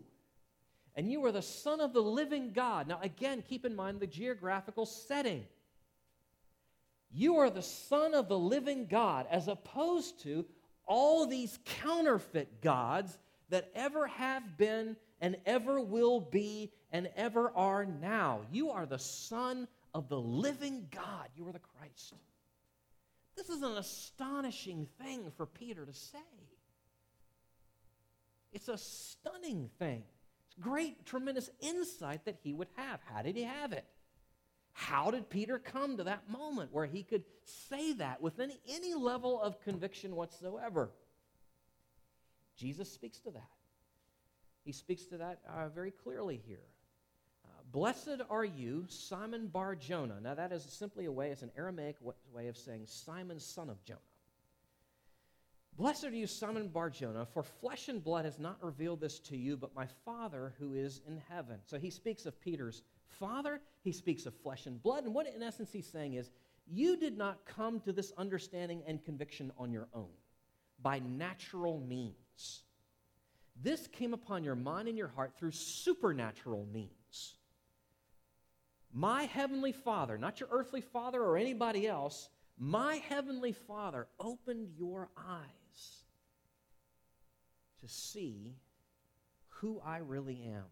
And 0.94 1.10
you 1.10 1.24
are 1.26 1.32
the 1.32 1.42
Son 1.42 1.80
of 1.80 1.92
the 1.92 2.00
living 2.00 2.52
God. 2.52 2.88
Now, 2.88 2.98
again, 3.02 3.44
keep 3.46 3.64
in 3.64 3.76
mind 3.76 4.00
the 4.00 4.06
geographical 4.06 4.86
setting. 4.86 5.44
You 7.12 7.36
are 7.36 7.50
the 7.50 7.62
Son 7.62 8.14
of 8.14 8.28
the 8.28 8.38
living 8.38 8.86
God, 8.86 9.26
as 9.30 9.48
opposed 9.48 10.22
to 10.22 10.46
all 10.86 11.26
these 11.26 11.58
counterfeit 11.64 12.60
gods 12.62 13.18
that 13.50 13.70
ever 13.74 14.06
have 14.06 14.56
been 14.56 14.96
and 15.20 15.36
ever 15.46 15.80
will 15.80 16.20
be 16.20 16.72
and 16.92 17.08
ever 17.16 17.50
are 17.54 17.84
now. 17.84 18.40
You 18.50 18.70
are 18.70 18.86
the 18.86 18.98
Son 18.98 19.68
of 19.94 20.08
the 20.08 20.20
living 20.20 20.88
God. 20.90 21.28
You 21.36 21.46
are 21.48 21.52
the 21.52 21.58
Christ. 21.58 22.14
This 23.36 23.50
is 23.50 23.62
an 23.62 23.76
astonishing 23.76 24.86
thing 25.02 25.30
for 25.36 25.46
Peter 25.46 25.84
to 25.84 25.92
say. 25.92 26.18
It's 28.56 28.68
a 28.68 28.78
stunning 28.78 29.68
thing. 29.78 30.02
It's 30.46 30.54
great, 30.58 31.04
tremendous 31.04 31.50
insight 31.60 32.24
that 32.24 32.38
he 32.42 32.54
would 32.54 32.68
have. 32.76 33.00
How 33.04 33.20
did 33.20 33.36
he 33.36 33.42
have 33.42 33.74
it? 33.74 33.84
How 34.72 35.10
did 35.10 35.28
Peter 35.28 35.58
come 35.58 35.98
to 35.98 36.04
that 36.04 36.30
moment 36.30 36.72
where 36.72 36.86
he 36.86 37.02
could 37.02 37.24
say 37.44 37.92
that 37.92 38.22
with 38.22 38.40
any, 38.40 38.58
any 38.66 38.94
level 38.94 39.42
of 39.42 39.60
conviction 39.60 40.16
whatsoever? 40.16 40.90
Jesus 42.56 42.90
speaks 42.90 43.18
to 43.20 43.30
that. 43.32 43.50
He 44.64 44.72
speaks 44.72 45.04
to 45.08 45.18
that 45.18 45.40
uh, 45.46 45.68
very 45.68 45.90
clearly 45.90 46.40
here. 46.46 46.64
Uh, 47.44 47.48
Blessed 47.72 48.22
are 48.30 48.44
you, 48.46 48.86
Simon 48.88 49.48
Bar 49.48 49.74
Jonah. 49.74 50.18
Now, 50.22 50.34
that 50.34 50.50
is 50.50 50.62
simply 50.62 51.04
a 51.04 51.12
way, 51.12 51.28
it's 51.28 51.42
an 51.42 51.52
Aramaic 51.58 51.96
way 52.32 52.48
of 52.48 52.56
saying 52.56 52.86
Simon, 52.86 53.38
son 53.38 53.68
of 53.68 53.84
Jonah. 53.84 54.00
Blessed 55.76 56.04
are 56.04 56.10
you, 56.10 56.26
Simon 56.26 56.68
Bar 56.68 56.88
Jonah, 56.88 57.26
for 57.26 57.42
flesh 57.42 57.88
and 57.88 58.02
blood 58.02 58.24
has 58.24 58.38
not 58.38 58.56
revealed 58.64 58.98
this 58.98 59.18
to 59.20 59.36
you, 59.36 59.58
but 59.58 59.74
my 59.74 59.86
Father 60.06 60.54
who 60.58 60.72
is 60.72 61.02
in 61.06 61.20
heaven. 61.28 61.58
So 61.66 61.78
he 61.78 61.90
speaks 61.90 62.24
of 62.24 62.40
Peter's 62.40 62.82
Father, 63.08 63.60
he 63.82 63.92
speaks 63.92 64.24
of 64.24 64.34
flesh 64.34 64.64
and 64.64 64.82
blood, 64.82 65.04
and 65.04 65.12
what 65.12 65.26
in 65.26 65.42
essence 65.42 65.70
he's 65.70 65.86
saying 65.86 66.14
is, 66.14 66.30
you 66.66 66.96
did 66.96 67.18
not 67.18 67.44
come 67.44 67.80
to 67.80 67.92
this 67.92 68.10
understanding 68.16 68.82
and 68.86 69.04
conviction 69.04 69.52
on 69.58 69.70
your 69.70 69.88
own, 69.92 70.08
by 70.82 70.98
natural 70.98 71.78
means. 71.78 72.62
This 73.62 73.86
came 73.86 74.14
upon 74.14 74.44
your 74.44 74.56
mind 74.56 74.88
and 74.88 74.96
your 74.96 75.08
heart 75.08 75.34
through 75.38 75.52
supernatural 75.52 76.66
means. 76.72 77.36
My 78.94 79.24
heavenly 79.24 79.72
Father, 79.72 80.16
not 80.16 80.40
your 80.40 80.48
earthly 80.50 80.80
father 80.80 81.22
or 81.22 81.36
anybody 81.36 81.86
else, 81.86 82.30
my 82.58 82.96
heavenly 82.96 83.52
Father 83.52 84.06
opened 84.18 84.70
your 84.78 85.10
eyes 85.18 85.65
to 87.86 87.92
see 87.92 88.56
who 89.48 89.80
I 89.84 89.98
really 89.98 90.42
am. 90.44 90.64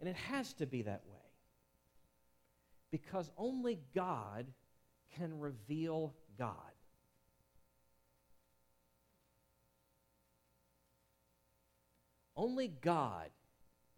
And 0.00 0.08
it 0.08 0.16
has 0.16 0.52
to 0.54 0.66
be 0.66 0.82
that 0.82 1.02
way. 1.06 1.18
Because 2.90 3.30
only 3.36 3.80
God 3.94 4.46
can 5.16 5.38
reveal 5.38 6.14
God. 6.38 6.54
Only 12.36 12.68
God 12.68 13.30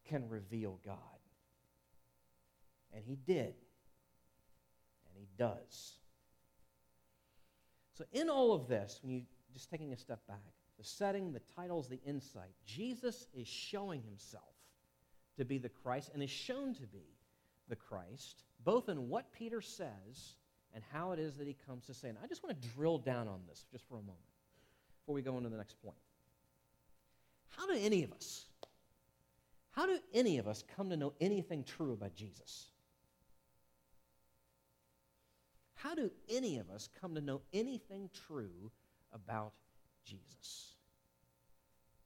can 0.08 0.28
reveal 0.28 0.80
God. 0.84 0.96
And 2.94 3.04
He 3.04 3.16
did. 3.16 3.54
And 5.06 5.16
He 5.16 5.28
does. 5.36 5.98
So, 7.94 8.04
in 8.12 8.30
all 8.30 8.54
of 8.54 8.66
this, 8.66 9.00
when 9.02 9.12
you 9.12 9.22
just 9.52 9.70
taking 9.70 9.92
a 9.92 9.96
step 9.96 10.26
back, 10.26 10.38
the 10.80 10.86
setting, 10.86 11.30
the 11.30 11.42
titles, 11.54 11.88
the 11.88 12.00
insight, 12.06 12.54
Jesus 12.64 13.26
is 13.34 13.46
showing 13.46 14.00
Himself 14.02 14.54
to 15.36 15.44
be 15.44 15.58
the 15.58 15.68
Christ 15.68 16.10
and 16.14 16.22
is 16.22 16.30
shown 16.30 16.72
to 16.74 16.86
be 16.86 17.18
the 17.68 17.76
Christ, 17.76 18.44
both 18.64 18.88
in 18.88 19.10
what 19.10 19.30
Peter 19.30 19.60
says 19.60 20.36
and 20.74 20.82
how 20.90 21.12
it 21.12 21.18
is 21.18 21.36
that 21.36 21.46
he 21.46 21.54
comes 21.66 21.84
to 21.86 21.92
say. 21.92 22.08
And 22.08 22.16
I 22.24 22.26
just 22.26 22.42
want 22.42 22.58
to 22.58 22.68
drill 22.68 22.96
down 22.96 23.28
on 23.28 23.40
this 23.46 23.66
just 23.70 23.86
for 23.88 23.96
a 23.96 24.00
moment 24.00 24.24
before 25.00 25.14
we 25.14 25.20
go 25.20 25.36
into 25.36 25.50
the 25.50 25.56
next 25.58 25.74
point. 25.82 25.98
How 27.50 27.66
do 27.66 27.74
any 27.74 28.02
of 28.02 28.12
us, 28.12 28.46
how 29.72 29.84
do 29.84 29.98
any 30.14 30.38
of 30.38 30.48
us 30.48 30.64
come 30.74 30.88
to 30.88 30.96
know 30.96 31.12
anything 31.20 31.62
true 31.62 31.92
about 31.92 32.14
Jesus? 32.14 32.68
How 35.74 35.94
do 35.94 36.10
any 36.30 36.56
of 36.56 36.70
us 36.70 36.88
come 37.00 37.14
to 37.16 37.20
know 37.20 37.42
anything 37.52 38.08
true 38.26 38.70
about 39.12 39.52
Jesus. 40.04 40.69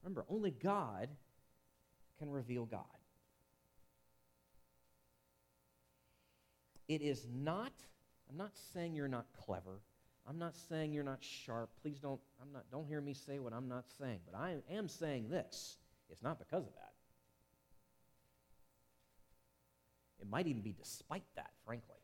Remember, 0.05 0.23
only 0.29 0.51
God 0.51 1.09
can 2.19 2.29
reveal 2.29 2.65
God. 2.65 2.83
It 6.87 7.01
is 7.01 7.25
not, 7.33 7.73
I'm 8.29 8.37
not 8.37 8.51
saying 8.71 8.93
you're 8.93 9.07
not 9.07 9.25
clever. 9.45 9.81
I'm 10.29 10.37
not 10.37 10.55
saying 10.55 10.93
you're 10.93 11.03
not 11.03 11.23
sharp. 11.23 11.71
Please 11.81 11.97
don't, 11.97 12.21
I'm 12.39 12.53
not, 12.53 12.65
don't 12.71 12.87
hear 12.87 13.01
me 13.01 13.15
say 13.15 13.39
what 13.39 13.51
I'm 13.51 13.67
not 13.67 13.85
saying. 13.97 14.19
But 14.31 14.37
I 14.37 14.57
am 14.71 14.87
saying 14.87 15.29
this. 15.29 15.77
It's 16.11 16.21
not 16.21 16.37
because 16.37 16.67
of 16.67 16.73
that. 16.75 16.93
It 20.21 20.29
might 20.29 20.45
even 20.45 20.61
be 20.61 20.75
despite 20.77 21.25
that, 21.35 21.49
frankly, 21.65 21.97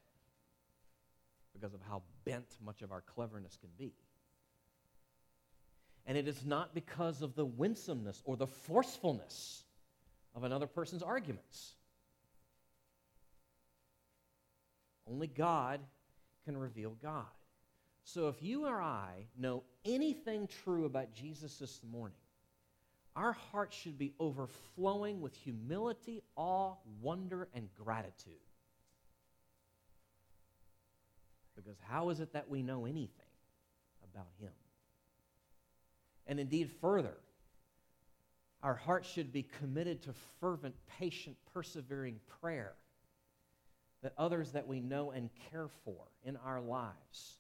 because 1.54 1.76
of 1.76 1.82
how 1.88 2.02
bent 2.26 2.58
much 2.66 2.82
of 2.82 2.92
our 2.92 3.02
cleverness 3.02 3.58
can 3.62 3.70
be. 3.78 3.94
And 6.06 6.18
it 6.18 6.28
is 6.28 6.46
not 6.46 6.74
because 6.74 7.22
of 7.22 7.36
the 7.36 7.46
winsomeness 7.46 8.22
or 8.26 8.36
the 8.36 8.48
forcefulness 8.48 9.64
of 10.36 10.44
another 10.44 10.68
person's 10.68 11.04
arguments. 11.04 11.74
Only 15.08 15.28
God 15.28 15.80
can 16.46 16.58
reveal 16.58 16.96
God. 17.02 17.26
So 18.04 18.28
if 18.28 18.42
you 18.42 18.66
or 18.66 18.82
I 18.82 19.26
know 19.38 19.64
anything 19.86 20.48
true 20.64 20.86
about 20.86 21.14
Jesus 21.14 21.58
this 21.60 21.82
morning, 21.92 22.18
our 23.16 23.34
hearts 23.34 23.76
should 23.76 23.98
be 23.98 24.14
overflowing 24.20 25.22
with 25.22 25.36
humility, 25.36 26.24
awe, 26.36 26.76
wonder, 27.02 27.48
and 27.54 27.70
gratitude. 27.76 28.34
Because 31.56 31.78
how 31.88 32.10
is 32.10 32.20
it 32.20 32.34
that 32.34 32.50
we 32.50 32.64
know 32.64 32.86
anything 32.86 33.10
about 34.12 34.30
Him? 34.40 34.52
And 36.28 36.40
indeed, 36.40 36.70
further, 36.82 37.18
our 38.64 38.76
hearts 38.76 39.10
should 39.10 39.34
be 39.34 39.48
committed 39.60 40.04
to 40.04 40.14
fervent, 40.40 40.76
patient, 41.00 41.36
persevering 41.54 42.20
prayer 42.42 42.74
that 44.04 44.14
others 44.18 44.52
that 44.52 44.68
we 44.68 44.80
know 44.80 45.12
and 45.12 45.30
care 45.52 45.68
for 45.84 46.06
in 46.24 46.38
our 46.38 46.62
lives 46.62 47.38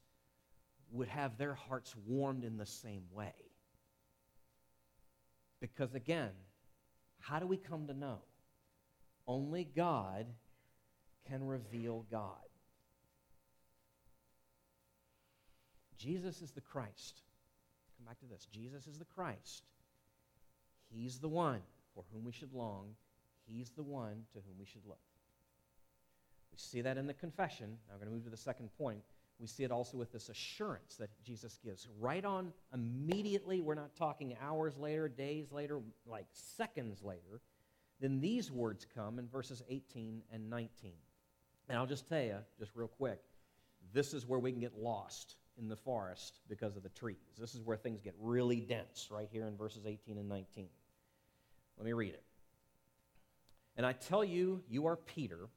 would 0.91 1.07
have 1.07 1.37
their 1.37 1.53
hearts 1.53 1.95
warmed 2.07 2.43
in 2.43 2.57
the 2.57 2.65
same 2.65 3.03
way. 3.13 3.33
Because 5.59 5.93
again, 5.95 6.31
how 7.19 7.39
do 7.39 7.47
we 7.47 7.57
come 7.57 7.87
to 7.87 7.93
know? 7.93 8.19
Only 9.27 9.63
God 9.75 10.25
can 11.29 11.45
reveal 11.45 12.05
God. 12.11 12.35
Jesus 15.97 16.41
is 16.41 16.51
the 16.51 16.61
Christ. 16.61 17.21
Come 18.01 18.07
back 18.07 18.19
to 18.21 18.25
this. 18.25 18.47
Jesus 18.51 18.87
is 18.87 18.97
the 18.97 19.05
Christ. 19.05 19.63
He's 20.89 21.19
the 21.19 21.29
one 21.29 21.61
for 21.93 22.03
whom 22.11 22.25
we 22.25 22.31
should 22.31 22.51
long. 22.51 22.95
He's 23.47 23.69
the 23.69 23.83
one 23.83 24.23
to 24.33 24.39
whom 24.39 24.57
we 24.59 24.65
should 24.65 24.81
look. 24.87 24.97
We 26.51 26.57
see 26.57 26.81
that 26.81 26.97
in 26.97 27.05
the 27.05 27.13
confession. 27.13 27.77
Now 27.87 27.93
I'm 27.93 27.99
going 27.99 28.09
to 28.09 28.15
move 28.15 28.23
to 28.23 28.31
the 28.31 28.37
second 28.37 28.69
point. 28.75 29.01
We 29.39 29.45
see 29.45 29.63
it 29.63 29.71
also 29.71 29.97
with 29.97 30.11
this 30.11 30.29
assurance 30.29 30.95
that 30.95 31.09
Jesus 31.23 31.59
gives. 31.63 31.87
Right 31.99 32.25
on 32.25 32.51
immediately, 32.73 33.61
we're 33.61 33.75
not 33.75 33.95
talking 33.95 34.35
hours 34.41 34.77
later, 34.77 35.07
days 35.07 35.51
later, 35.51 35.79
like 36.07 36.25
seconds 36.31 37.03
later. 37.03 37.41
Then 37.99 38.19
these 38.19 38.51
words 38.51 38.87
come 38.95 39.19
in 39.19 39.27
verses 39.27 39.61
18 39.69 40.23
and 40.33 40.49
19. 40.49 40.93
And 41.69 41.77
I'll 41.77 41.85
just 41.85 42.09
tell 42.09 42.23
you, 42.23 42.37
just 42.57 42.71
real 42.73 42.87
quick, 42.87 43.21
this 43.93 44.15
is 44.15 44.25
where 44.25 44.39
we 44.39 44.51
can 44.51 44.59
get 44.59 44.75
lost 44.75 45.35
in 45.61 45.69
the 45.69 45.75
forest 45.75 46.39
because 46.49 46.75
of 46.75 46.83
the 46.83 46.89
trees. 46.89 47.15
This 47.39 47.55
is 47.55 47.61
where 47.61 47.77
things 47.77 48.01
get 48.01 48.15
really 48.19 48.59
dense, 48.59 49.07
right 49.11 49.29
here 49.31 49.47
in 49.47 49.55
verses 49.55 49.85
18 49.85 50.17
and 50.17 50.27
19. 50.27 50.67
Let 51.77 51.85
me 51.85 51.93
read 51.93 52.13
it. 52.13 52.23
And 53.77 53.85
I 53.85 53.93
tell 53.93 54.23
you, 54.23 54.61
you 54.67 54.87
are 54.87 54.97
Peter 54.97 55.47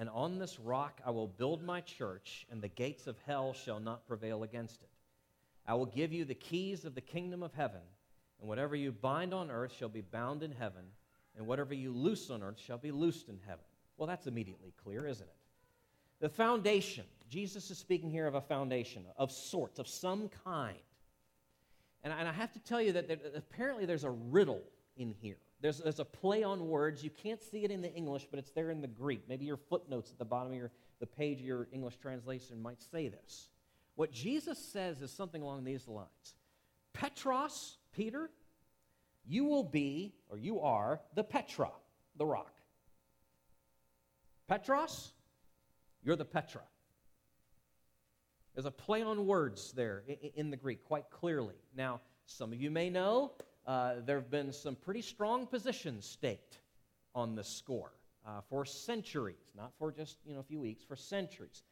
and 0.00 0.08
on 0.08 0.38
this 0.38 0.58
rock 0.58 1.00
I 1.04 1.10
will 1.10 1.28
build 1.28 1.62
my 1.62 1.82
church, 1.82 2.46
and 2.50 2.62
the 2.62 2.68
gates 2.68 3.06
of 3.06 3.18
hell 3.26 3.52
shall 3.52 3.78
not 3.78 4.06
prevail 4.06 4.42
against 4.44 4.82
it. 4.82 4.88
I 5.66 5.74
will 5.74 5.84
give 5.84 6.10
you 6.10 6.24
the 6.24 6.34
keys 6.34 6.86
of 6.86 6.94
the 6.94 7.02
kingdom 7.02 7.42
of 7.42 7.52
heaven, 7.52 7.82
and 8.40 8.48
whatever 8.48 8.74
you 8.74 8.92
bind 8.92 9.34
on 9.34 9.50
earth 9.50 9.74
shall 9.78 9.90
be 9.90 10.00
bound 10.00 10.42
in 10.42 10.52
heaven, 10.52 10.84
and 11.36 11.46
whatever 11.46 11.74
you 11.74 11.92
loose 11.92 12.30
on 12.30 12.42
earth 12.42 12.58
shall 12.58 12.78
be 12.78 12.90
loosed 12.90 13.28
in 13.28 13.38
heaven. 13.46 13.64
Well, 13.98 14.06
that's 14.06 14.26
immediately 14.26 14.72
clear, 14.82 15.06
isn't 15.06 15.26
it? 15.26 15.36
The 16.20 16.30
foundation, 16.30 17.04
Jesus 17.30 17.70
is 17.70 17.78
speaking 17.78 18.10
here 18.10 18.26
of 18.26 18.34
a 18.34 18.40
foundation 18.40 19.04
of 19.16 19.30
sorts, 19.30 19.78
of 19.78 19.86
some 19.86 20.28
kind. 20.44 20.76
And, 22.02 22.12
and 22.12 22.28
I 22.28 22.32
have 22.32 22.52
to 22.52 22.58
tell 22.58 22.82
you 22.82 22.92
that 22.92 23.08
apparently 23.36 23.86
there's 23.86 24.04
a 24.04 24.10
riddle 24.10 24.62
in 24.96 25.14
here. 25.20 25.36
There's, 25.60 25.78
there's 25.78 26.00
a 26.00 26.04
play 26.04 26.42
on 26.42 26.68
words. 26.68 27.04
You 27.04 27.10
can't 27.10 27.40
see 27.40 27.64
it 27.64 27.70
in 27.70 27.82
the 27.82 27.92
English, 27.94 28.26
but 28.30 28.40
it's 28.40 28.50
there 28.50 28.70
in 28.70 28.80
the 28.80 28.88
Greek. 28.88 29.22
Maybe 29.28 29.44
your 29.44 29.58
footnotes 29.58 30.10
at 30.10 30.18
the 30.18 30.24
bottom 30.24 30.52
of 30.52 30.58
your, 30.58 30.72
the 30.98 31.06
page 31.06 31.38
of 31.38 31.46
your 31.46 31.68
English 31.70 31.98
translation 31.98 32.60
might 32.60 32.82
say 32.82 33.08
this. 33.08 33.48
What 33.94 34.10
Jesus 34.10 34.58
says 34.58 35.00
is 35.00 35.12
something 35.12 35.42
along 35.42 35.64
these 35.64 35.86
lines 35.86 36.34
Petros, 36.92 37.76
Peter, 37.92 38.30
you 39.24 39.44
will 39.44 39.62
be, 39.62 40.14
or 40.28 40.36
you 40.36 40.60
are, 40.60 41.00
the 41.14 41.22
Petra, 41.22 41.70
the 42.16 42.26
rock. 42.26 42.54
Petros, 44.48 45.12
you're 46.02 46.16
the 46.16 46.24
Petra. 46.24 46.62
There's 48.60 48.66
a 48.66 48.72
play 48.72 49.00
on 49.00 49.26
words 49.26 49.72
there 49.72 50.02
in 50.34 50.50
the 50.50 50.56
Greek 50.58 50.84
quite 50.84 51.08
clearly. 51.08 51.54
Now, 51.74 52.02
some 52.26 52.52
of 52.52 52.60
you 52.60 52.70
may 52.70 52.90
know 52.90 53.32
uh, 53.66 53.94
there 54.04 54.16
have 54.16 54.30
been 54.30 54.52
some 54.52 54.76
pretty 54.76 55.00
strong 55.00 55.46
positions 55.46 56.04
staked 56.04 56.58
on 57.14 57.34
this 57.34 57.48
score 57.48 57.92
uh, 58.26 58.42
for 58.50 58.66
centuries, 58.66 59.54
not 59.56 59.72
for 59.78 59.90
just 59.90 60.18
you 60.26 60.34
know, 60.34 60.40
a 60.40 60.42
few 60.42 60.60
weeks, 60.60 60.84
for 60.84 60.94
centuries. 60.94 61.62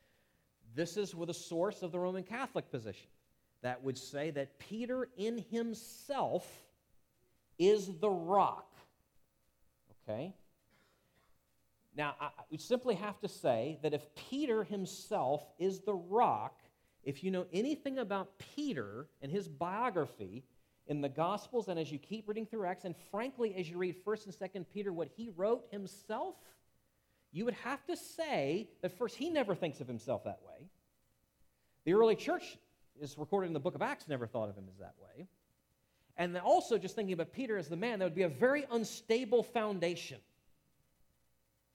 This 0.75 0.97
is 0.97 1.15
with 1.15 1.29
a 1.29 1.35
source 1.35 1.83
of 1.83 1.93
the 1.93 1.99
Roman 1.99 2.23
Catholic 2.23 2.71
position 2.71 3.11
that 3.61 3.85
would 3.85 3.99
say 3.99 4.31
that 4.31 4.59
Peter 4.59 5.11
in 5.19 5.45
himself 5.51 6.51
is 7.59 7.99
the 8.01 8.09
rock. 8.09 8.73
Okay? 10.09 10.33
Now, 11.95 12.15
I, 12.19 12.31
we 12.51 12.57
simply 12.57 12.95
have 12.95 13.21
to 13.21 13.29
say 13.29 13.79
that 13.83 13.93
if 13.93 14.07
Peter 14.31 14.65
himself 14.65 15.43
is 15.59 15.81
the 15.81 15.95
rock, 15.95 16.58
if 17.09 17.25
you 17.25 17.31
know 17.31 17.47
anything 17.55 17.99
about 17.99 18.39
Peter 18.55 19.07
and 19.23 19.33
his 19.33 19.49
biography, 19.49 20.45
in 20.89 21.01
the 21.01 21.09
Gospels 21.09 21.69
and 21.69 21.79
as 21.79 21.91
you 21.91 21.99
keep 21.99 22.29
reading 22.29 22.45
through 22.45 22.67
Acts, 22.67 22.85
and 22.85 22.95
frankly, 23.11 23.55
as 23.57 23.69
you 23.71 23.79
read 23.79 23.97
1st 24.05 24.27
and 24.27 24.35
2nd 24.35 24.67
Peter, 24.73 24.93
what 24.93 25.09
he 25.17 25.31
wrote 25.35 25.65
himself, 25.71 26.35
you 27.33 27.47
would 27.47 27.55
have 27.65 27.83
to 27.87 27.97
say 27.97 28.69
that 28.83 28.97
first, 28.99 29.17
he 29.17 29.31
never 29.31 29.55
thinks 29.55 29.81
of 29.81 29.89
himself 29.89 30.25
that 30.25 30.41
way. 30.47 30.69
The 31.87 31.95
early 31.95 32.15
church 32.15 32.59
is 33.01 33.17
recorded 33.17 33.47
in 33.47 33.53
the 33.55 33.61
book 33.61 33.75
of 33.75 33.81
Acts, 33.81 34.07
never 34.07 34.27
thought 34.27 34.51
of 34.51 34.57
him 34.57 34.67
as 34.71 34.77
that 34.77 34.95
way. 35.03 35.27
And 36.19 36.37
also, 36.37 36.77
just 36.77 36.95
thinking 36.95 37.15
about 37.15 37.33
Peter 37.33 37.57
as 37.57 37.69
the 37.69 37.77
man, 37.77 38.01
that 38.01 38.05
would 38.05 38.15
be 38.15 38.25
a 38.25 38.29
very 38.29 38.67
unstable 38.71 39.43
foundation 39.43 40.19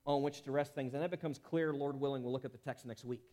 on 0.05 0.21
which 0.21 0.43
to 0.43 0.51
rest 0.51 0.75
things. 0.75 0.93
And 0.93 1.01
that 1.01 1.11
becomes 1.11 1.39
clear, 1.39 1.73
Lord 1.73 1.99
willing, 1.99 2.21
we'll 2.21 2.33
look 2.33 2.45
at 2.45 2.51
the 2.51 2.59
text 2.59 2.85
next 2.85 3.03
week. 3.03 3.23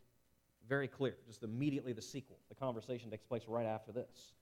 Very 0.71 0.87
clear, 0.87 1.17
just 1.27 1.43
immediately 1.43 1.93
the 1.93 2.01
sequel. 2.01 2.39
The 2.49 2.55
conversation 2.55 3.11
takes 3.11 3.25
place 3.25 3.43
right 3.49 3.67
after 3.67 3.91
this. 3.91 4.35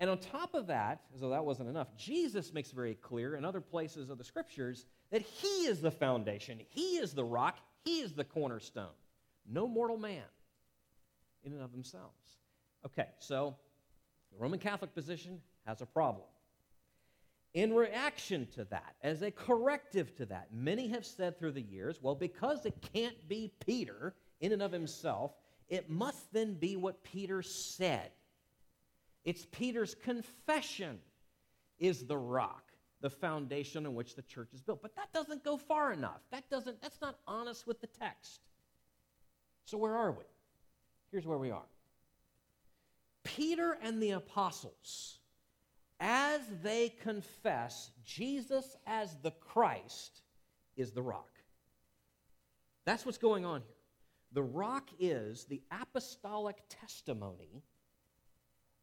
And 0.00 0.10
on 0.10 0.18
top 0.18 0.54
of 0.54 0.66
that, 0.66 1.02
as 1.14 1.20
though 1.20 1.30
that 1.30 1.44
wasn't 1.44 1.68
enough, 1.68 1.96
Jesus 1.96 2.52
makes 2.52 2.72
very 2.72 2.96
clear 2.96 3.36
in 3.36 3.44
other 3.44 3.60
places 3.60 4.10
of 4.10 4.18
the 4.18 4.24
scriptures 4.24 4.86
that 5.12 5.22
He 5.22 5.66
is 5.66 5.80
the 5.80 5.90
foundation, 5.90 6.58
He 6.70 6.96
is 6.96 7.12
the 7.12 7.22
rock, 7.22 7.58
He 7.84 8.00
is 8.00 8.12
the 8.12 8.24
cornerstone. 8.24 8.96
No 9.48 9.68
mortal 9.68 9.98
man 9.98 10.24
in 11.44 11.52
and 11.52 11.62
of 11.62 11.70
themselves. 11.70 12.38
Okay, 12.84 13.06
so 13.20 13.54
the 14.32 14.38
Roman 14.38 14.58
Catholic 14.58 14.92
position 14.96 15.40
has 15.64 15.80
a 15.80 15.86
problem. 15.86 16.26
In 17.54 17.72
reaction 17.72 18.48
to 18.54 18.64
that, 18.64 18.96
as 19.02 19.22
a 19.22 19.30
corrective 19.30 20.16
to 20.16 20.26
that, 20.26 20.48
many 20.52 20.88
have 20.88 21.06
said 21.06 21.38
through 21.38 21.52
the 21.52 21.62
years, 21.62 22.00
well, 22.02 22.16
because 22.16 22.66
it 22.66 22.74
can't 22.92 23.28
be 23.28 23.52
Peter 23.64 24.14
in 24.40 24.52
and 24.52 24.62
of 24.62 24.72
himself, 24.72 25.32
it 25.68 25.88
must 25.88 26.32
then 26.32 26.54
be 26.54 26.76
what 26.76 27.02
Peter 27.04 27.42
said. 27.42 28.10
It's 29.24 29.46
Peter's 29.52 29.94
confession 29.94 30.98
is 31.78 32.06
the 32.06 32.16
rock, 32.16 32.64
the 33.00 33.10
foundation 33.10 33.86
on 33.86 33.94
which 33.94 34.14
the 34.14 34.22
church 34.22 34.48
is 34.52 34.60
built. 34.60 34.82
But 34.82 34.96
that 34.96 35.12
doesn't 35.12 35.44
go 35.44 35.56
far 35.56 35.92
enough. 35.92 36.20
That 36.30 36.48
doesn't 36.50 36.80
that's 36.80 37.00
not 37.00 37.18
honest 37.26 37.66
with 37.66 37.80
the 37.80 37.86
text. 37.86 38.40
So 39.64 39.78
where 39.78 39.96
are 39.96 40.12
we? 40.12 40.24
Here's 41.10 41.26
where 41.26 41.38
we 41.38 41.50
are. 41.50 41.66
Peter 43.22 43.78
and 43.82 44.02
the 44.02 44.12
apostles 44.12 45.18
as 46.00 46.40
they 46.62 46.88
confess 46.88 47.90
Jesus 48.04 48.76
as 48.86 49.16
the 49.22 49.32
Christ 49.32 50.22
is 50.76 50.92
the 50.92 51.02
rock. 51.02 51.28
That's 52.86 53.04
what's 53.04 53.18
going 53.18 53.44
on 53.44 53.60
here. 53.60 53.79
The 54.32 54.42
rock 54.42 54.88
is 54.98 55.44
the 55.44 55.60
apostolic 55.70 56.62
testimony 56.68 57.62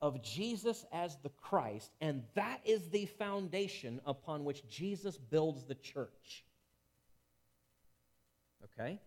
of 0.02 0.22
Jesus 0.22 0.86
as 0.92 1.18
the 1.24 1.30
Christ, 1.30 1.92
and 2.02 2.24
that 2.36 2.62
is 2.66 2.90
the 2.90 3.06
foundation 3.06 4.00
upon 4.06 4.44
which 4.44 4.68
Jesus 4.68 5.18
builds 5.18 5.64
the 5.64 5.76
church. 5.76 6.44
Okay? 8.64 9.00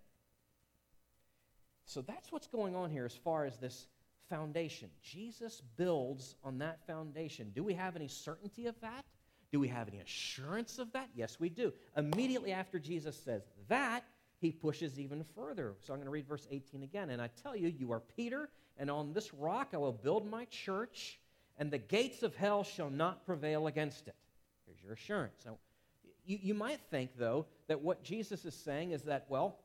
So 1.84 2.02
that's 2.02 2.32
what's 2.32 2.46
going 2.46 2.74
on 2.74 2.90
here 2.90 3.04
as 3.04 3.14
far 3.14 3.44
as 3.44 3.58
this 3.58 3.86
foundation. 4.28 4.90
Jesus 5.02 5.60
builds 5.76 6.36
on 6.42 6.58
that 6.58 6.78
foundation. 6.86 7.50
Do 7.54 7.62
we 7.62 7.74
have 7.74 7.96
any 7.96 8.08
certainty 8.08 8.66
of 8.66 8.80
that? 8.80 9.04
Do 9.52 9.58
we 9.58 9.68
have 9.68 9.88
any 9.88 9.98
assurance 9.98 10.78
of 10.78 10.92
that? 10.92 11.08
Yes, 11.14 11.38
we 11.40 11.48
do. 11.48 11.72
Immediately 11.96 12.52
after 12.52 12.78
Jesus 12.78 13.16
says 13.16 13.42
that, 13.68 14.04
he 14.40 14.50
pushes 14.50 14.98
even 14.98 15.24
further. 15.34 15.74
So 15.80 15.92
I'm 15.92 15.98
going 15.98 16.06
to 16.06 16.10
read 16.10 16.26
verse 16.26 16.48
18 16.50 16.82
again. 16.82 17.10
And 17.10 17.20
I 17.20 17.28
tell 17.42 17.54
you, 17.54 17.68
you 17.68 17.92
are 17.92 18.00
Peter, 18.00 18.48
and 18.78 18.90
on 18.90 19.12
this 19.12 19.32
rock 19.34 19.70
I 19.74 19.76
will 19.76 19.92
build 19.92 20.28
my 20.28 20.46
church, 20.46 21.18
and 21.58 21.70
the 21.70 21.78
gates 21.78 22.22
of 22.22 22.34
hell 22.34 22.64
shall 22.64 22.90
not 22.90 23.26
prevail 23.26 23.66
against 23.66 24.08
it. 24.08 24.16
Here's 24.66 24.82
your 24.82 24.94
assurance. 24.94 25.42
Now, 25.44 25.58
you, 26.24 26.38
you 26.40 26.54
might 26.54 26.80
think, 26.90 27.10
though, 27.18 27.46
that 27.68 27.80
what 27.80 28.02
Jesus 28.02 28.44
is 28.44 28.54
saying 28.54 28.92
is 28.92 29.02
that, 29.02 29.26
well, 29.28 29.58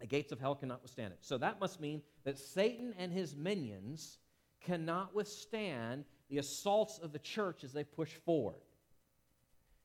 the 0.00 0.06
gates 0.06 0.32
of 0.32 0.40
hell 0.40 0.54
cannot 0.54 0.82
withstand 0.82 1.12
it. 1.12 1.18
So 1.22 1.38
that 1.38 1.60
must 1.60 1.80
mean 1.80 2.02
that 2.24 2.38
Satan 2.38 2.94
and 2.98 3.12
his 3.12 3.36
minions 3.36 4.18
cannot 4.60 5.14
withstand 5.14 6.04
the 6.28 6.38
assaults 6.38 6.98
of 6.98 7.12
the 7.12 7.18
church 7.18 7.64
as 7.64 7.72
they 7.72 7.84
push 7.84 8.12
forward. 8.24 8.60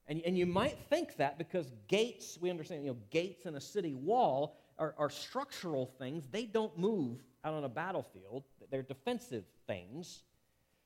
And, 0.07 0.21
and 0.25 0.37
you 0.37 0.45
might 0.45 0.77
think 0.89 1.17
that 1.17 1.37
because 1.37 1.71
gates, 1.87 2.37
we 2.39 2.49
understand, 2.49 2.83
you 2.83 2.91
know, 2.91 2.97
gates 3.09 3.45
in 3.45 3.55
a 3.55 3.61
city 3.61 3.95
wall 3.95 4.57
are, 4.77 4.93
are 4.97 5.09
structural 5.09 5.87
things. 5.97 6.27
They 6.31 6.45
don't 6.45 6.77
move 6.77 7.23
out 7.43 7.53
on 7.53 7.63
a 7.63 7.69
battlefield, 7.69 8.43
they're 8.71 8.81
defensive 8.81 9.45
things. 9.67 10.23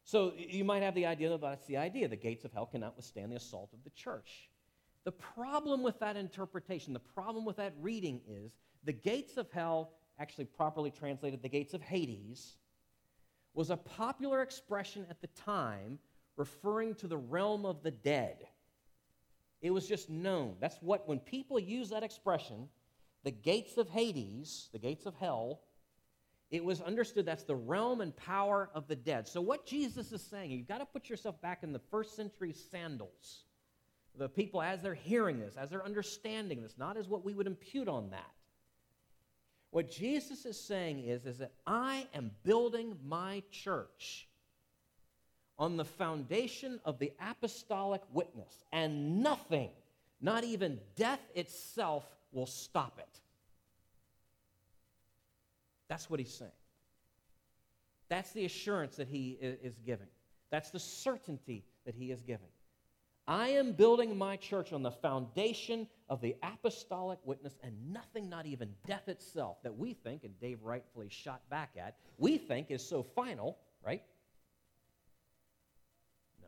So 0.03 0.33
you 0.35 0.63
might 0.63 0.81
have 0.81 0.95
the 0.95 1.05
idea 1.05 1.29
that 1.29 1.41
that's 1.41 1.67
the 1.67 1.77
idea. 1.77 2.07
The 2.07 2.15
gates 2.15 2.43
of 2.43 2.51
hell 2.51 2.65
cannot 2.65 2.95
withstand 2.97 3.31
the 3.31 3.35
assault 3.35 3.69
of 3.73 3.83
the 3.83 3.91
church. 3.91 4.49
The 5.03 5.11
problem 5.11 5.83
with 5.83 5.99
that 5.99 6.17
interpretation, 6.17 6.93
the 6.93 6.99
problem 6.99 7.45
with 7.45 7.57
that 7.57 7.73
reading 7.79 8.21
is 8.27 8.51
the 8.83 8.93
gates 8.93 9.37
of 9.37 9.51
hell, 9.51 9.91
actually 10.17 10.45
properly 10.45 10.91
translated, 10.91 11.41
the 11.41 11.49
gates 11.49 11.73
of 11.73 11.81
Hades, 11.81 12.55
was 13.53 13.69
a 13.69 13.77
popular 13.77 14.41
expression 14.41 15.05
at 15.09 15.21
the 15.21 15.27
time 15.27 15.99
referring 16.37 16.95
to 16.95 17.07
the 17.07 17.17
realm 17.17 17.65
of 17.65 17.83
the 17.83 17.91
dead. 17.91 18.47
It 19.61 19.71
was 19.71 19.87
just 19.87 20.09
known. 20.09 20.55
That's 20.59 20.77
what, 20.81 21.07
when 21.07 21.19
people 21.19 21.59
use 21.59 21.89
that 21.89 22.03
expression, 22.03 22.69
the 23.23 23.31
gates 23.31 23.77
of 23.77 23.89
Hades, 23.89 24.69
the 24.71 24.79
gates 24.79 25.05
of 25.05 25.15
hell, 25.15 25.61
it 26.49 26.63
was 26.63 26.81
understood 26.81 27.25
that's 27.25 27.43
the 27.43 27.55
realm 27.55 28.01
and 28.01 28.15
power 28.15 28.69
of 28.73 28.87
the 28.87 28.95
dead. 28.95 29.27
So, 29.27 29.41
what 29.41 29.65
Jesus 29.65 30.11
is 30.11 30.23
saying, 30.23 30.51
you've 30.51 30.67
got 30.67 30.79
to 30.79 30.85
put 30.85 31.09
yourself 31.09 31.39
back 31.41 31.61
in 31.61 31.73
the 31.73 31.81
first 31.91 32.15
century 32.15 32.53
sandals. 32.53 33.43
The 34.17 34.29
people, 34.29 34.61
as 34.61 34.81
they're 34.81 34.95
hearing 34.95 35.39
this, 35.39 35.55
as 35.55 35.69
they're 35.69 35.85
understanding 35.85 36.63
this, 36.63 36.75
not 36.77 36.97
as 36.97 37.07
what 37.07 37.23
we 37.23 37.33
would 37.33 37.45
impute 37.45 37.87
on 37.87 38.09
that. 38.09 38.31
What 39.71 39.91
Jesus 39.91 40.45
is 40.45 40.59
saying 40.59 41.01
is, 41.01 41.25
is 41.25 41.37
that 41.37 41.51
I 41.67 42.07
am 42.15 42.31
building 42.43 42.97
my 43.05 43.43
church 43.51 44.27
on 45.59 45.77
the 45.77 45.85
foundation 45.85 46.79
of 46.85 46.97
the 46.97 47.11
apostolic 47.19 48.01
witness, 48.11 48.63
and 48.71 49.21
nothing, 49.21 49.69
not 50.21 50.43
even 50.43 50.79
death 50.95 51.21
itself, 51.35 52.05
will 52.31 52.47
stop 52.47 52.97
it. 52.97 53.19
That's 55.89 56.09
what 56.09 56.19
he's 56.19 56.33
saying. 56.33 56.51
That's 58.07 58.31
the 58.31 58.45
assurance 58.45 58.95
that 58.95 59.07
he 59.07 59.37
is 59.41 59.77
giving. 59.85 60.07
That's 60.49 60.71
the 60.71 60.79
certainty 60.79 61.65
that 61.85 61.93
he 61.93 62.11
is 62.11 62.23
giving. 62.23 62.47
I 63.27 63.49
am 63.49 63.73
building 63.73 64.17
my 64.17 64.37
church 64.37 64.73
on 64.73 64.81
the 64.81 64.89
foundation 64.89 65.87
of 66.09 66.19
the 66.19 66.35
apostolic 66.41 67.19
witness 67.23 67.59
and 67.61 67.93
nothing, 67.93 68.27
not 68.27 68.47
even 68.47 68.73
death 68.87 69.07
itself, 69.07 69.61
that 69.61 69.77
we 69.77 69.93
think, 69.93 70.23
and 70.23 70.39
Dave 70.39 70.63
rightfully 70.63 71.09
shot 71.09 71.47
back 71.51 71.75
at, 71.79 71.97
we 72.17 72.39
think 72.39 72.71
is 72.71 72.83
so 72.83 73.03
final, 73.03 73.59
right? 73.85 74.01
No. 76.41 76.47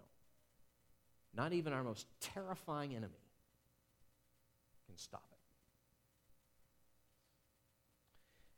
Not 1.34 1.54
even 1.54 1.74
our 1.74 1.84
most 1.84 2.08
terrifying 2.20 2.92
enemy 2.92 3.14
can 4.88 4.98
stop 4.98 5.24
it. 5.32 5.38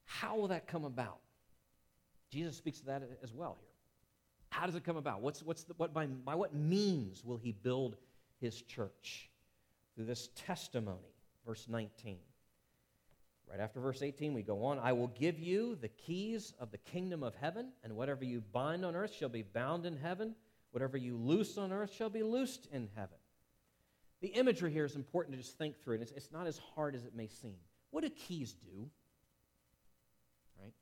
How 0.05 0.37
will 0.37 0.47
that 0.47 0.67
come 0.67 0.85
about? 0.85 1.19
Jesus 2.29 2.57
speaks 2.57 2.79
to 2.79 2.85
that 2.87 3.03
as 3.21 3.33
well 3.33 3.57
here. 3.59 3.69
How 4.49 4.65
does 4.65 4.75
it 4.75 4.83
come 4.83 4.97
about? 4.97 5.21
What's, 5.21 5.43
what's 5.43 5.63
the, 5.63 5.73
what, 5.77 5.93
by, 5.93 6.05
by 6.05 6.35
what 6.35 6.53
means 6.55 7.23
will 7.23 7.37
he 7.37 7.51
build 7.51 7.95
his 8.39 8.61
church 8.61 9.29
through 9.95 10.05
this 10.05 10.29
testimony. 10.35 10.97
Verse 11.45 11.67
19. 11.69 12.17
Right 13.49 13.59
after 13.59 13.79
verse 13.79 14.01
18, 14.01 14.33
we 14.33 14.41
go 14.41 14.63
on 14.63 14.79
I 14.79 14.93
will 14.93 15.07
give 15.07 15.39
you 15.39 15.77
the 15.81 15.89
keys 15.89 16.53
of 16.59 16.71
the 16.71 16.77
kingdom 16.77 17.23
of 17.23 17.35
heaven, 17.35 17.69
and 17.83 17.95
whatever 17.95 18.23
you 18.23 18.41
bind 18.51 18.85
on 18.85 18.95
earth 18.95 19.13
shall 19.13 19.29
be 19.29 19.43
bound 19.43 19.85
in 19.85 19.97
heaven, 19.97 20.35
whatever 20.73 20.97
you 20.97 21.15
loose 21.15 21.57
on 21.59 21.71
earth 21.71 21.93
shall 21.93 22.09
be 22.09 22.23
loosed 22.23 22.67
in 22.71 22.89
heaven. 22.95 23.17
The 24.21 24.29
imagery 24.29 24.71
here 24.71 24.85
is 24.85 24.95
important 24.95 25.35
to 25.35 25.41
just 25.41 25.55
think 25.57 25.79
through, 25.79 25.95
and 25.95 26.03
it's, 26.03 26.11
it's 26.13 26.31
not 26.31 26.47
as 26.47 26.59
hard 26.75 26.95
as 26.95 27.05
it 27.05 27.15
may 27.15 27.27
seem. 27.27 27.57
What 27.91 28.03
do 28.03 28.09
keys 28.09 28.53
do? 28.53 28.89
Right? 30.59 30.73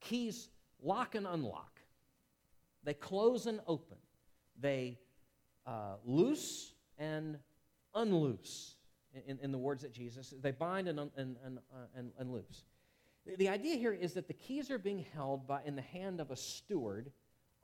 Keys 0.00 0.50
lock 0.82 1.14
and 1.14 1.26
unlock, 1.26 1.80
they 2.84 2.92
close 2.92 3.46
and 3.46 3.60
open, 3.66 3.96
they 4.60 4.98
uh, 5.66 5.94
loose 6.04 6.74
and 6.98 7.38
unloose, 7.94 8.74
in, 9.26 9.38
in 9.42 9.50
the 9.50 9.58
words 9.58 9.80
that 9.82 9.94
Jesus, 9.94 10.34
they 10.42 10.50
bind 10.50 10.88
and, 10.88 11.00
and, 11.00 11.10
and, 11.16 11.58
uh, 11.72 11.86
and, 11.96 12.12
and 12.18 12.30
loose. 12.30 12.64
The 13.38 13.48
idea 13.48 13.76
here 13.76 13.92
is 13.92 14.12
that 14.12 14.28
the 14.28 14.34
keys 14.34 14.70
are 14.70 14.78
being 14.78 15.04
held 15.14 15.46
by, 15.46 15.60
in 15.64 15.74
the 15.74 15.82
hand 15.82 16.20
of 16.20 16.30
a 16.30 16.36
steward 16.36 17.10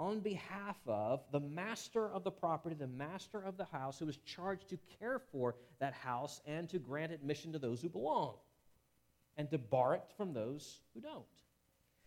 on 0.01 0.21
behalf 0.21 0.77
of 0.87 1.23
the 1.31 1.41
master 1.41 2.11
of 2.11 2.25
the 2.25 2.31
property, 2.31 2.75
the 2.75 2.87
master 2.87 3.41
of 3.41 3.57
the 3.57 3.65
house, 3.65 3.99
who 3.99 4.09
is 4.09 4.19
charged 4.19 4.69
to 4.69 4.79
care 4.99 5.19
for 5.19 5.55
that 5.79 5.95
house 5.95 6.41
and 6.47 6.69
to 6.69 6.79
grant 6.79 7.13
admission 7.13 7.53
to 7.53 7.59
those 7.59 7.81
who 7.81 7.89
belong 7.89 8.35
and 9.37 9.51
to 9.51 9.59
bar 9.59 9.95
it 9.95 10.05
from 10.17 10.33
those 10.33 10.81
who 10.95 11.01
don't. 11.01 11.25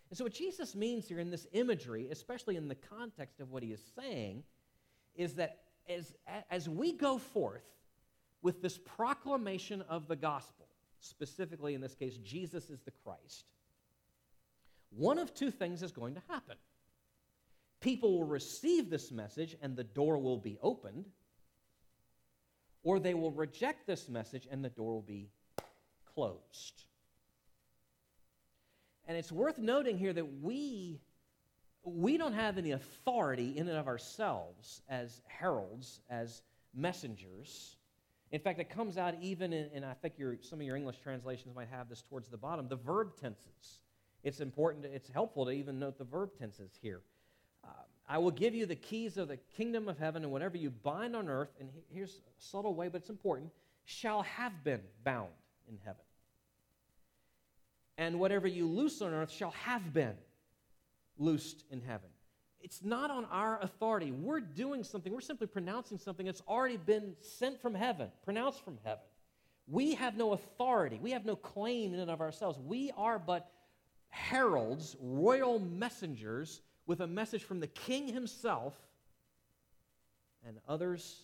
And 0.10 0.17
so, 0.17 0.23
what 0.23 0.34
Jesus 0.34 0.76
means 0.76 1.08
here 1.08 1.19
in 1.19 1.30
this 1.30 1.47
imagery, 1.52 2.08
especially 2.12 2.56
in 2.56 2.67
the 2.67 2.76
context 2.76 3.39
of 3.39 3.52
what 3.52 3.63
he 3.63 3.71
is 3.71 3.82
saying, 3.97 4.43
is 5.15 5.34
that 5.36 5.60
as, 5.89 6.13
as 6.50 6.69
we 6.69 6.93
go 6.93 7.17
forth 7.17 7.65
with 8.41 8.62
this 8.62 8.78
proclamation 8.78 9.82
of 9.89 10.08
the 10.08 10.15
gospel, 10.15 10.67
specifically 11.00 11.73
in 11.73 11.82
this 11.82 11.95
case, 11.95 12.17
Jesus 12.17 12.69
is 12.69 12.82
the 12.82 12.91
Christ, 13.04 13.45
one 14.89 15.19
of 15.19 15.34
two 15.34 15.52
things 15.52 15.84
is 15.84 15.91
going 15.91 16.15
to 16.15 16.21
happen. 16.30 16.56
People 17.80 18.18
will 18.18 18.28
receive 18.28 18.90
this 18.90 19.12
message 19.12 19.56
and 19.62 19.76
the 19.76 19.84
door 19.84 20.18
will 20.18 20.38
be 20.38 20.58
opened, 20.62 21.06
or 22.84 23.00
they 23.00 23.13
will 23.13 23.32
reject 23.32 23.86
this 23.86 24.10
message 24.10 24.48
and 24.50 24.63
the 24.63 24.70
door 24.70 24.94
will 24.94 25.02
be 25.02 25.30
closed. 26.13 26.84
And 29.08 29.18
it's 29.18 29.32
worth 29.32 29.58
noting 29.58 29.98
here 29.98 30.13
that 30.13 30.42
we 30.42 31.00
we 31.84 32.18
don't 32.18 32.34
have 32.34 32.58
any 32.58 32.72
authority 32.72 33.58
in 33.58 33.68
and 33.70 33.78
of 33.78 33.88
ourselves 33.88 34.82
as 34.90 35.22
heralds, 35.28 36.02
as 36.10 36.42
messengers. 36.74 37.78
In 38.32 38.42
fact, 38.42 38.60
it 38.60 38.70
comes 38.70 38.98
out 38.98 39.16
even 39.22 39.54
in, 39.54 39.70
and 39.74 39.86
I 39.86 39.94
think 39.94 40.16
your, 40.18 40.36
some 40.42 40.60
of 40.60 40.66
your 40.66 40.76
English 40.76 40.98
translations 41.02 41.56
might 41.56 41.70
have 41.70 41.88
this 41.88 42.02
towards 42.02 42.28
the 42.28 42.38
bottom, 42.38 42.68
the 42.68 42.76
verb 42.76 43.16
tenses. 43.20 43.80
It's 44.24 44.42
important, 44.42 44.86
it's 44.86 45.10
helpful 45.10 45.46
to 45.46 45.52
even 45.52 45.80
note 45.80 45.98
the 45.98 46.04
verb 46.04 46.32
tenses 46.38 46.72
here. 46.82 47.02
I 48.10 48.17
will 48.19 48.32
give 48.32 48.56
you 48.56 48.65
the 48.65 48.75
keys 48.75 49.17
of 49.17 49.27
the 49.27 49.38
kingdom 49.38 49.89
of 49.89 49.97
heaven, 49.97 50.23
and 50.23 50.32
whatever 50.32 50.56
you 50.56 50.69
bind 50.69 51.15
on 51.15 51.27
earth, 51.27 51.49
and 51.60 51.69
here's 51.93 52.15
a 52.15 52.21
subtle 52.38 52.73
way, 52.73 52.88
but 52.88 53.01
it's 53.01 53.10
important, 53.10 53.51
shall 53.84 54.21
have 54.23 54.63
been 54.63 54.82
bound 55.03 55.30
in 55.67 55.77
heaven. 55.84 56.01
And 57.97 58.19
whatever 58.19 58.47
you 58.47 58.65
loose 58.65 59.01
on 59.01 59.13
earth 59.13 59.32
shall 59.32 59.51
have 59.51 59.93
been 59.93 60.15
loosed 61.17 61.65
in 61.69 61.82
heaven. 61.82 62.10
It's 62.62 62.84
not 62.84 63.12
on 63.12 63.25
our 63.25 63.62
authority. 63.62 64.12
We're 64.12 64.39
doing 64.39 64.84
something, 64.84 65.12
we're 65.12 65.21
simply 65.21 65.47
pronouncing 65.47 65.97
something 65.97 66.25
that's 66.25 66.41
already 66.47 66.77
been 66.77 67.13
sent 67.19 67.62
from 67.62 67.73
heaven, 67.73 68.10
pronounced 68.23 68.63
from 68.63 68.77
heaven. 68.84 69.03
We 69.67 69.95
have 69.95 70.15
no 70.15 70.32
authority, 70.32 70.99
we 71.01 71.12
have 71.12 71.25
no 71.25 71.36
claim 71.36 71.93
in 71.93 71.99
and 71.99 72.10
of 72.10 72.21
ourselves. 72.21 72.58
We 72.60 72.91
are 72.95 73.19
but 73.19 73.51
heralds, 74.10 74.95
royal 75.01 75.60
messengers 75.60 76.62
with 76.88 77.02
a 77.02 77.08
message 77.08 77.43
from 77.43 77.60
the 77.60 77.67
king 77.67 78.08
himself, 78.08 78.76
and 80.47 80.58
others 80.67 81.21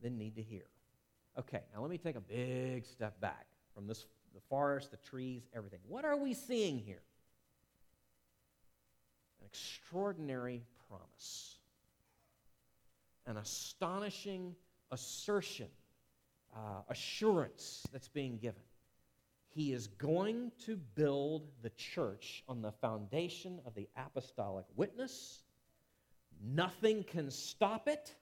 then 0.00 0.16
need 0.16 0.36
to 0.36 0.42
hear. 0.42 0.66
Okay, 1.38 1.62
now 1.74 1.80
let 1.80 1.90
me 1.90 1.98
take 1.98 2.16
a 2.16 2.20
big 2.20 2.84
step 2.84 3.20
back 3.20 3.46
from 3.74 3.86
this 3.86 4.06
the 4.34 4.40
forest, 4.48 4.90
the 4.90 4.98
trees, 4.98 5.48
everything. 5.54 5.80
What 5.88 6.04
are 6.04 6.16
we 6.16 6.34
seeing 6.34 6.78
here? 6.78 7.02
An 9.40 9.46
extraordinary 9.46 10.62
promise. 10.88 11.56
an 13.26 13.36
astonishing 13.36 14.54
assertion, 14.90 15.68
uh, 16.56 16.80
assurance 16.88 17.82
that's 17.92 18.08
being 18.08 18.38
given. 18.38 18.62
He 19.58 19.72
is 19.72 19.88
going 19.88 20.52
to 20.66 20.76
build 20.76 21.48
the 21.62 21.70
church 21.70 22.44
on 22.48 22.62
the 22.62 22.70
foundation 22.70 23.58
of 23.66 23.74
the 23.74 23.88
apostolic 23.96 24.66
witness. 24.76 25.42
Nothing 26.40 27.02
can 27.02 27.28
stop 27.32 27.88
it. 27.88 28.14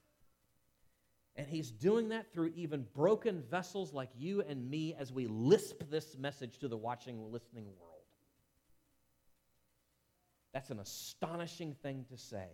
And 1.36 1.46
he's 1.46 1.70
doing 1.70 2.08
that 2.08 2.32
through 2.32 2.54
even 2.56 2.86
broken 2.94 3.42
vessels 3.50 3.92
like 3.92 4.08
you 4.16 4.44
and 4.48 4.70
me 4.70 4.94
as 4.98 5.12
we 5.12 5.26
lisp 5.26 5.82
this 5.90 6.16
message 6.16 6.56
to 6.60 6.68
the 6.68 6.76
watching, 6.78 7.30
listening 7.30 7.66
world. 7.78 8.00
That's 10.54 10.70
an 10.70 10.80
astonishing 10.80 11.74
thing 11.82 12.06
to 12.08 12.16
say, 12.16 12.48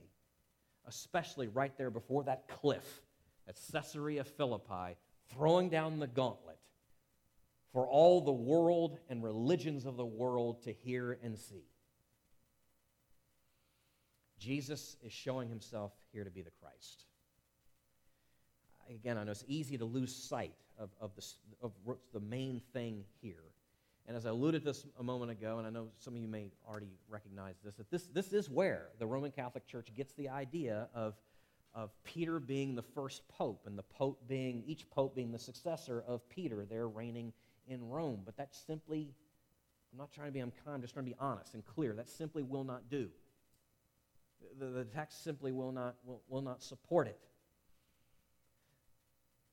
especially 0.88 1.47
right 1.47 1.79
there 1.79 1.90
before 1.90 2.25
that 2.25 2.49
cliff 2.49 3.03
at 3.47 3.57
Caesarea 3.71 4.25
Philippi, 4.25 4.97
throwing 5.31 5.68
down 5.68 6.01
the 6.01 6.09
gauntlet 6.09 6.59
for 7.72 7.87
all 7.87 8.20
the 8.20 8.32
world 8.32 8.98
and 9.08 9.22
religions 9.22 9.87
of 9.87 9.96
the 9.96 10.04
world 10.04 10.62
to 10.64 10.72
hear 10.72 11.18
and 11.22 11.38
see. 11.38 11.64
Jesus 14.38 14.96
is 15.02 15.12
showing 15.12 15.48
himself 15.48 15.92
here 16.12 16.24
to 16.24 16.30
be 16.30 16.42
the 16.42 16.50
Christ. 16.61 17.04
Again, 18.90 19.16
I 19.16 19.24
know 19.24 19.30
it's 19.30 19.44
easy 19.46 19.78
to 19.78 19.85
lose 19.85 20.14
sight 20.14 20.52
of, 20.78 20.90
of, 21.00 21.14
the, 21.14 21.24
of 21.62 21.72
the 22.12 22.20
main 22.20 22.61
thing 22.72 23.04
here. 23.20 23.44
And 24.06 24.16
as 24.16 24.26
I 24.26 24.30
alluded 24.30 24.62
to 24.62 24.72
this 24.72 24.85
a 24.98 25.02
moment 25.02 25.30
ago, 25.30 25.58
and 25.58 25.66
I 25.66 25.70
know 25.70 25.88
some 25.98 26.14
of 26.14 26.20
you 26.20 26.26
may 26.26 26.50
already 26.68 26.90
recognize 27.08 27.54
this, 27.64 27.76
that 27.76 27.90
this, 27.90 28.08
this 28.08 28.32
is 28.32 28.50
where 28.50 28.88
the 28.98 29.06
Roman 29.06 29.30
Catholic 29.30 29.66
Church 29.66 29.88
gets 29.96 30.12
the 30.14 30.28
idea 30.28 30.88
of, 30.92 31.14
of 31.72 31.90
Peter 32.02 32.40
being 32.40 32.74
the 32.74 32.82
first 32.82 33.26
pope 33.28 33.62
and 33.64 33.78
the 33.78 33.85
pope 33.85 34.26
being, 34.28 34.64
each 34.66 34.90
pope 34.90 35.14
being 35.14 35.30
the 35.30 35.38
successor 35.38 36.02
of 36.06 36.28
Peter, 36.28 36.66
there 36.68 36.88
reigning 36.88 37.32
in 37.66 37.88
Rome. 37.88 38.22
But 38.25 38.37
that 38.37 38.55
simply, 38.55 39.14
I'm 39.92 39.98
not 39.98 40.12
trying 40.12 40.29
to 40.29 40.33
be 40.33 40.40
unkind, 40.40 40.75
I'm 40.75 40.81
just 40.83 40.94
trying 40.94 41.07
to 41.07 41.11
be 41.11 41.16
honest 41.18 41.55
and 41.55 41.64
clear. 41.64 41.94
That 41.94 42.09
simply 42.09 42.42
will 42.42 42.64
not 42.64 42.88
do. 42.90 43.09
The, 44.59 44.66
the 44.66 44.85
text 44.85 45.22
simply 45.25 45.53
will 45.53 45.72
not, 45.72 45.96
will, 46.05 46.22
will 46.29 46.42
not 46.42 46.62
support 46.62 47.07
it. 47.07 47.18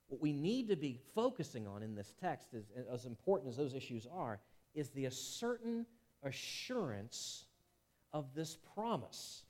What 0.07 0.21
we 0.21 0.33
need 0.33 0.69
to 0.69 0.75
be 0.75 0.99
focusing 1.13 1.67
on 1.67 1.83
in 1.83 1.93
this 1.93 2.15
text, 2.19 2.53
is, 2.53 2.65
as 2.91 3.05
important 3.05 3.51
as 3.51 3.57
those 3.57 3.75
issues 3.75 4.07
are, 4.11 4.39
is 4.73 4.89
the 4.89 5.09
certain 5.11 5.85
assurance 6.23 7.45
of 8.11 8.33
this 8.33 8.57
promise. 8.73 9.43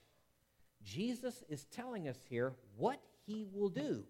Jesus 0.83 1.43
is 1.49 1.65
telling 1.65 2.07
us 2.07 2.17
here 2.29 2.53
what 2.77 2.99
he 3.25 3.47
will 3.53 3.69
do 3.69 4.03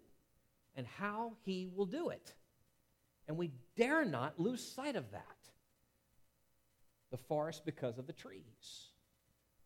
and 0.76 0.86
how 0.86 1.32
he 1.44 1.68
will 1.74 1.86
do 1.86 2.10
it. 2.10 2.34
And 3.28 3.36
we 3.36 3.52
dare 3.76 4.04
not 4.04 4.38
lose 4.38 4.62
sight 4.62 4.96
of 4.96 5.10
that. 5.12 5.24
The 7.10 7.16
forest 7.16 7.64
because 7.64 7.98
of 7.98 8.06
the 8.06 8.12
trees. 8.12 8.90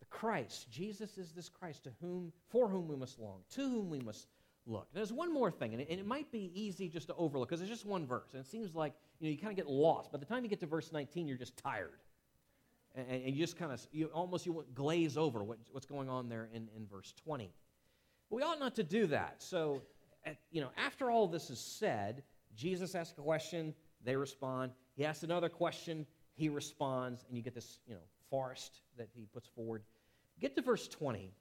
The 0.00 0.06
Christ, 0.06 0.70
Jesus 0.70 1.18
is 1.18 1.32
this 1.32 1.48
Christ 1.48 1.84
to 1.84 1.90
whom, 2.00 2.32
for 2.48 2.68
whom 2.68 2.88
we 2.88 2.96
must 2.96 3.18
long, 3.18 3.40
to 3.54 3.62
whom 3.62 3.90
we 3.90 4.00
must 4.00 4.28
look. 4.66 4.88
There's 4.94 5.12
one 5.12 5.32
more 5.32 5.50
thing, 5.50 5.72
and 5.72 5.82
it, 5.82 5.88
and 5.90 6.00
it 6.00 6.06
might 6.06 6.30
be 6.30 6.50
easy 6.54 6.88
just 6.88 7.08
to 7.08 7.14
overlook 7.14 7.48
because 7.48 7.60
it's 7.60 7.70
just 7.70 7.86
one 7.86 8.06
verse, 8.06 8.30
and 8.32 8.40
it 8.40 8.46
seems 8.46 8.74
like 8.74 8.94
you 9.20 9.26
know 9.26 9.32
you 9.32 9.38
kind 9.38 9.50
of 9.50 9.56
get 9.56 9.68
lost. 9.68 10.12
By 10.12 10.18
the 10.18 10.24
time 10.24 10.42
you 10.42 10.50
get 10.50 10.60
to 10.60 10.66
verse 10.66 10.92
19, 10.92 11.28
you're 11.28 11.36
just 11.36 11.56
tired, 11.56 12.00
and, 12.94 13.06
and 13.08 13.34
you 13.34 13.44
just 13.44 13.58
kind 13.58 13.72
of 13.72 13.86
you 13.92 14.06
almost 14.06 14.46
you 14.46 14.64
glaze 14.74 15.16
over 15.16 15.42
what, 15.42 15.58
what's 15.72 15.86
going 15.86 16.08
on 16.08 16.28
there 16.28 16.48
in, 16.52 16.68
in 16.76 16.86
verse 16.86 17.12
20. 17.24 17.50
But 18.30 18.36
we 18.36 18.42
ought 18.42 18.58
not 18.58 18.74
to 18.76 18.82
do 18.82 19.06
that. 19.08 19.36
So, 19.38 19.82
at, 20.24 20.36
you 20.50 20.60
know, 20.60 20.70
after 20.76 21.10
all 21.10 21.26
this 21.26 21.50
is 21.50 21.58
said, 21.58 22.22
Jesus 22.54 22.94
asks 22.94 23.18
a 23.18 23.22
question, 23.22 23.74
they 24.02 24.16
respond. 24.16 24.72
He 24.96 25.04
asks 25.04 25.22
another 25.22 25.48
question, 25.48 26.06
he 26.34 26.48
responds, 26.48 27.24
and 27.28 27.36
you 27.36 27.42
get 27.42 27.54
this 27.54 27.78
you 27.86 27.94
know 27.94 28.00
forest 28.30 28.80
that 28.96 29.08
he 29.14 29.26
puts 29.32 29.48
forward. 29.48 29.82
Get 30.40 30.56
to 30.56 30.62
verse 30.62 30.88
20, 30.88 31.32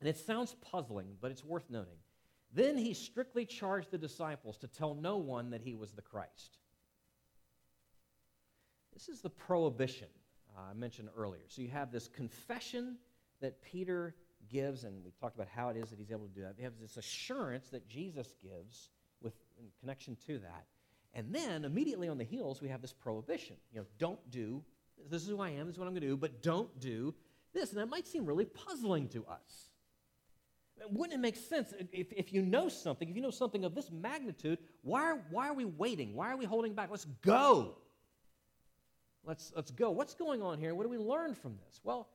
and 0.00 0.08
it 0.08 0.16
sounds 0.16 0.54
puzzling, 0.60 1.16
but 1.20 1.30
it's 1.30 1.44
worth 1.44 1.68
noting. 1.70 1.98
Then 2.54 2.76
he 2.76 2.94
strictly 2.94 3.46
charged 3.46 3.90
the 3.90 3.98
disciples 3.98 4.58
to 4.58 4.68
tell 4.68 4.94
no 4.94 5.16
one 5.16 5.50
that 5.50 5.62
he 5.62 5.74
was 5.74 5.92
the 5.92 6.02
Christ. 6.02 6.58
This 8.92 9.08
is 9.08 9.22
the 9.22 9.30
prohibition 9.30 10.08
uh, 10.56 10.70
I 10.70 10.74
mentioned 10.74 11.08
earlier. 11.16 11.42
So 11.48 11.62
you 11.62 11.68
have 11.68 11.90
this 11.90 12.08
confession 12.08 12.96
that 13.40 13.62
Peter 13.62 14.14
gives, 14.50 14.84
and 14.84 15.02
we 15.04 15.12
talked 15.12 15.34
about 15.34 15.48
how 15.48 15.70
it 15.70 15.76
is 15.76 15.90
that 15.90 15.98
he's 15.98 16.10
able 16.10 16.26
to 16.26 16.34
do 16.34 16.42
that. 16.42 16.54
We 16.56 16.64
have 16.64 16.74
this 16.80 16.96
assurance 16.96 17.68
that 17.70 17.88
Jesus 17.88 18.34
gives 18.42 18.90
in 19.62 19.70
connection 19.80 20.16
to 20.26 20.38
that. 20.38 20.66
And 21.14 21.34
then 21.34 21.64
immediately 21.64 22.08
on 22.08 22.18
the 22.18 22.24
heels, 22.24 22.62
we 22.62 22.68
have 22.68 22.80
this 22.80 22.92
prohibition. 22.92 23.56
You 23.72 23.80
know, 23.80 23.86
don't 23.98 24.30
do, 24.30 24.62
this 25.10 25.22
is 25.22 25.28
who 25.28 25.40
I 25.40 25.50
am, 25.50 25.66
this 25.66 25.74
is 25.74 25.78
what 25.78 25.86
I'm 25.86 25.92
going 25.92 26.02
to 26.02 26.08
do, 26.08 26.16
but 26.16 26.42
don't 26.42 26.80
do 26.80 27.14
this. 27.52 27.70
And 27.70 27.78
that 27.80 27.88
might 27.88 28.06
seem 28.06 28.24
really 28.24 28.46
puzzling 28.46 29.08
to 29.08 29.24
us. 29.26 29.70
Wouldn't 30.90 31.14
it 31.16 31.20
make 31.20 31.36
sense 31.36 31.74
if, 31.92 32.12
if 32.12 32.32
you 32.32 32.42
know 32.42 32.68
something, 32.68 33.08
if 33.08 33.14
you 33.14 33.22
know 33.22 33.30
something 33.30 33.64
of 33.64 33.74
this 33.74 33.90
magnitude, 33.90 34.58
why 34.82 35.02
are, 35.02 35.20
why 35.30 35.48
are 35.48 35.54
we 35.54 35.66
waiting? 35.66 36.14
Why 36.14 36.32
are 36.32 36.36
we 36.36 36.44
holding 36.44 36.74
back? 36.74 36.90
Let's 36.90 37.04
go. 37.22 37.76
Let's, 39.24 39.52
let's 39.54 39.70
go. 39.70 39.90
What's 39.90 40.14
going 40.14 40.42
on 40.42 40.58
here? 40.58 40.74
What 40.74 40.82
do 40.82 40.88
we 40.88 40.98
learn 40.98 41.34
from 41.34 41.56
this? 41.66 41.80
Well, 41.84 42.08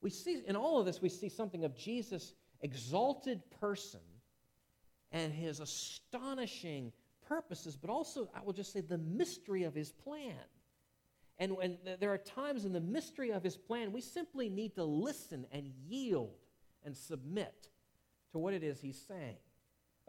we 0.00 0.10
see 0.10 0.42
in 0.46 0.56
all 0.56 0.80
of 0.80 0.86
this, 0.86 1.00
we 1.00 1.08
see 1.08 1.28
something 1.28 1.64
of 1.64 1.76
Jesus' 1.76 2.32
exalted 2.62 3.42
person 3.60 4.00
and 5.14 5.32
his 5.32 5.60
astonishing 5.60 6.92
purposes, 7.26 7.76
but 7.76 7.88
also, 7.88 8.28
I 8.34 8.42
will 8.42 8.52
just 8.52 8.72
say, 8.72 8.80
the 8.80 8.98
mystery 8.98 9.62
of 9.62 9.72
his 9.72 9.92
plan. 9.92 10.34
And, 11.38 11.56
and 11.62 11.78
there 12.00 12.12
are 12.12 12.18
times 12.18 12.64
in 12.64 12.72
the 12.72 12.80
mystery 12.80 13.30
of 13.30 13.42
his 13.42 13.56
plan, 13.56 13.92
we 13.92 14.00
simply 14.00 14.48
need 14.50 14.74
to 14.74 14.84
listen 14.84 15.46
and 15.52 15.70
yield 15.86 16.34
and 16.84 16.96
submit 16.96 17.68
to 18.32 18.38
what 18.38 18.54
it 18.54 18.62
is 18.64 18.80
he's 18.80 19.00
saying. 19.00 19.36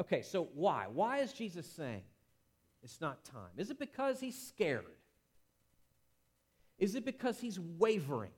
Okay, 0.02 0.24
so 0.24 0.50
why? 0.56 0.88
Why 0.92 1.20
is 1.20 1.32
Jesus 1.32 1.68
saying 1.72 2.02
it's 2.84 3.00
not 3.00 3.24
time? 3.24 3.52
Is 3.58 3.70
it 3.70 3.80
because 3.80 4.20
he's 4.20 4.48
scared? 4.48 4.86
Is 6.80 6.96
it 6.96 7.06
because 7.06 7.40
he's 7.40 7.60
wavering? 7.60 8.32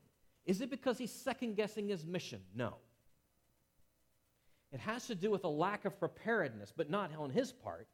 Is 0.45 0.62
it 0.62 0.69
because 0.69 0.97
he's 0.97 1.12
second 1.12 1.56
guessing 1.56 1.88
his 1.88 2.06
mission? 2.06 2.41
No. 2.53 2.75
It 4.73 4.80
has 4.82 5.08
to 5.08 5.15
do 5.15 5.32
with 5.32 5.43
a 5.43 5.49
lack 5.49 5.86
of 5.86 5.99
preparedness, 5.99 6.73
but 6.75 6.89
not 6.89 7.12
on 7.17 7.30
his 7.30 7.51
part, 7.51 7.88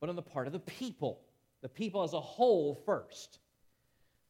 but 0.00 0.08
on 0.08 0.16
the 0.16 0.22
part 0.22 0.46
of 0.46 0.52
the 0.52 0.60
people. 0.60 1.20
The 1.62 1.68
people 1.68 2.02
as 2.02 2.12
a 2.12 2.20
whole 2.20 2.74
first. 2.86 3.38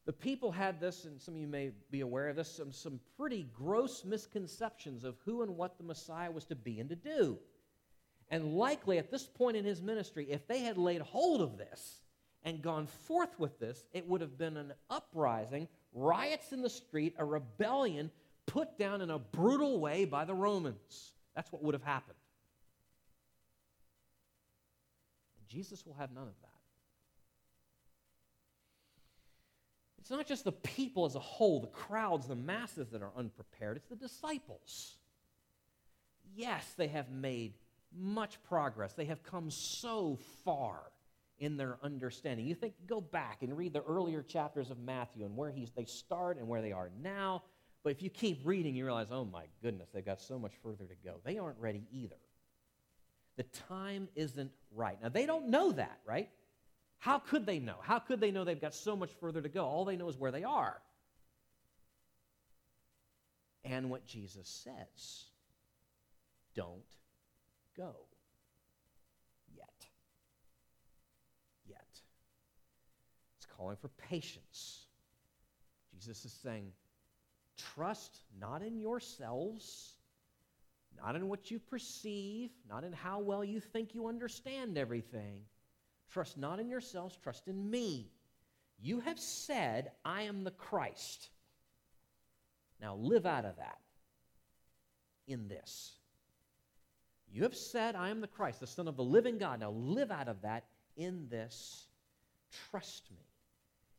The 0.05 0.13
people 0.13 0.51
had 0.51 0.79
this, 0.79 1.03
and 1.05 1.21
some 1.21 1.35
of 1.35 1.39
you 1.41 1.47
may 1.47 1.71
be 1.91 1.99
aware 1.99 2.29
of 2.29 2.37
this, 2.37 2.49
some, 2.49 2.71
some 2.71 2.99
pretty 3.17 3.47
gross 3.53 4.05
misconceptions 4.05 5.03
of 5.03 5.17
who 5.25 5.41
and 5.41 5.57
what 5.57 5.77
the 5.77 5.83
Messiah 5.83 6.31
was 6.31 6.45
to 6.45 6.55
be 6.55 6.79
and 6.79 6.89
to 6.89 6.95
do. 6.95 7.37
And 8.29 8.55
likely 8.55 8.97
at 8.97 9.11
this 9.11 9.25
point 9.25 9.57
in 9.57 9.65
his 9.65 9.81
ministry, 9.81 10.27
if 10.29 10.47
they 10.47 10.59
had 10.59 10.77
laid 10.77 11.01
hold 11.01 11.41
of 11.41 11.57
this 11.57 12.01
and 12.43 12.61
gone 12.61 12.87
forth 12.87 13.37
with 13.37 13.59
this, 13.59 13.83
it 13.93 14.07
would 14.07 14.21
have 14.21 14.37
been 14.37 14.57
an 14.57 14.73
uprising, 14.89 15.67
riots 15.93 16.53
in 16.53 16.61
the 16.61 16.69
street, 16.69 17.15
a 17.17 17.25
rebellion 17.25 18.09
put 18.45 18.77
down 18.77 19.01
in 19.01 19.09
a 19.09 19.19
brutal 19.19 19.79
way 19.79 20.05
by 20.05 20.25
the 20.25 20.33
Romans. 20.33 21.13
That's 21.37 21.51
what 21.51 21.61
would 21.61 21.75
have 21.75 21.83
happened. 21.83 22.17
Jesus 25.47 25.85
will 25.85 25.93
have 25.93 26.11
none 26.11 26.27
of 26.27 26.33
that. 26.41 26.49
It's 29.99 30.09
not 30.09 30.25
just 30.25 30.45
the 30.45 30.51
people 30.51 31.05
as 31.05 31.13
a 31.13 31.19
whole, 31.19 31.59
the 31.59 31.67
crowds, 31.67 32.27
the 32.27 32.35
masses 32.35 32.89
that 32.89 33.03
are 33.03 33.11
unprepared, 33.15 33.77
it's 33.77 33.85
the 33.85 33.95
disciples. 33.95 34.95
Yes, 36.35 36.73
they 36.75 36.87
have 36.87 37.11
made 37.11 37.53
much 37.95 38.41
progress. 38.43 38.93
They 38.93 39.05
have 39.05 39.21
come 39.21 39.51
so 39.51 40.17
far 40.43 40.79
in 41.37 41.55
their 41.55 41.77
understanding. 41.83 42.47
You 42.47 42.55
think, 42.55 42.73
go 42.87 42.99
back 42.99 43.43
and 43.43 43.55
read 43.55 43.73
the 43.73 43.83
earlier 43.83 44.23
chapters 44.23 44.71
of 44.71 44.79
Matthew 44.79 45.23
and 45.23 45.37
where 45.37 45.51
he's, 45.51 45.69
they 45.69 45.85
start 45.85 46.37
and 46.37 46.47
where 46.47 46.63
they 46.63 46.71
are 46.71 46.89
now. 46.99 47.43
But 47.83 47.91
if 47.91 48.01
you 48.01 48.09
keep 48.09 48.41
reading, 48.43 48.75
you 48.75 48.85
realize, 48.85 49.07
oh 49.11 49.25
my 49.25 49.45
goodness, 49.61 49.89
they've 49.93 50.05
got 50.05 50.21
so 50.21 50.37
much 50.37 50.53
further 50.61 50.85
to 50.85 50.95
go. 51.03 51.15
They 51.23 51.37
aren't 51.37 51.59
ready 51.59 51.83
either. 51.91 52.17
The 53.37 53.43
time 53.43 54.09
isn't 54.15 54.51
right. 54.75 54.97
Now, 55.01 55.09
they 55.09 55.25
don't 55.25 55.49
know 55.49 55.71
that, 55.71 55.99
right? 56.05 56.29
How 56.97 57.19
could 57.19 57.45
they 57.45 57.59
know? 57.59 57.75
How 57.81 57.99
could 57.99 58.19
they 58.19 58.31
know 58.31 58.43
they've 58.43 58.59
got 58.59 58.73
so 58.73 58.95
much 58.95 59.11
further 59.21 59.41
to 59.41 59.49
go? 59.49 59.65
All 59.65 59.85
they 59.85 59.95
know 59.95 60.09
is 60.09 60.17
where 60.17 60.31
they 60.31 60.43
are 60.43 60.81
and 63.63 63.89
what 63.89 64.05
Jesus 64.05 64.47
says. 64.47 65.25
Don't 66.55 66.83
go 67.75 67.95
yet. 69.55 69.85
Yet. 71.67 71.85
It's 73.37 73.45
calling 73.55 73.77
for 73.79 73.89
patience. 73.89 74.85
Jesus 75.93 76.25
is 76.25 76.33
saying, 76.33 76.71
trust 77.57 78.21
not 78.39 78.61
in 78.61 78.79
yourselves, 78.79 79.93
not 81.03 81.15
in 81.15 81.27
what 81.27 81.51
you 81.51 81.59
perceive, 81.59 82.49
not 82.69 82.83
in 82.83 82.93
how 82.93 83.19
well 83.19 83.43
you 83.43 83.59
think 83.59 83.93
you 83.93 84.07
understand 84.07 84.77
everything. 84.77 85.41
Trust 86.11 86.37
not 86.37 86.59
in 86.59 86.69
yourselves, 86.69 87.17
trust 87.21 87.47
in 87.47 87.69
me. 87.69 88.11
You 88.79 88.99
have 89.01 89.19
said, 89.19 89.91
I 90.05 90.23
am 90.23 90.43
the 90.43 90.51
Christ. 90.51 91.29
Now 92.79 92.95
live 92.95 93.25
out 93.25 93.45
of 93.45 93.57
that 93.57 93.79
in 95.27 95.47
this. 95.47 95.93
You 97.29 97.43
have 97.43 97.55
said, 97.55 97.95
I 97.95 98.09
am 98.09 98.21
the 98.21 98.27
Christ, 98.27 98.59
the 98.59 98.67
Son 98.67 98.87
of 98.87 98.95
the 98.95 99.03
living 99.03 99.37
God. 99.37 99.59
Now 99.59 99.71
live 99.71 100.11
out 100.11 100.27
of 100.27 100.41
that 100.43 100.65
in 100.95 101.27
this. 101.29 101.87
Trust 102.71 103.09
me. 103.11 103.25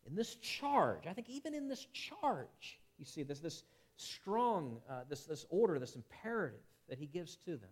In 0.06 0.14
this 0.14 0.36
charge, 0.36 1.06
I 1.06 1.12
think 1.12 1.28
even 1.28 1.54
in 1.54 1.68
this 1.68 1.86
charge, 1.92 2.80
you 2.98 3.04
see 3.04 3.22
this, 3.22 3.40
this 3.40 3.64
strong, 3.96 4.78
uh, 4.88 5.00
this, 5.08 5.24
this 5.24 5.46
order, 5.50 5.78
this 5.78 5.96
imperative 5.96 6.61
that 6.88 6.98
he 6.98 7.06
gives 7.06 7.37
to 7.37 7.52
them. 7.52 7.70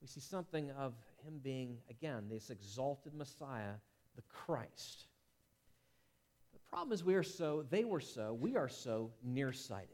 We 0.00 0.08
see 0.08 0.20
something 0.20 0.70
of 0.72 0.94
him 1.24 1.40
being, 1.42 1.78
again, 1.90 2.24
this 2.30 2.50
exalted 2.50 3.14
Messiah, 3.14 3.74
the 4.14 4.22
Christ. 4.28 5.06
The 6.52 6.58
problem 6.70 6.92
is 6.92 7.04
we 7.04 7.14
are 7.14 7.22
so, 7.22 7.64
they 7.70 7.84
were 7.84 8.00
so, 8.00 8.34
we 8.34 8.56
are 8.56 8.68
so 8.68 9.10
nearsighted. 9.24 9.88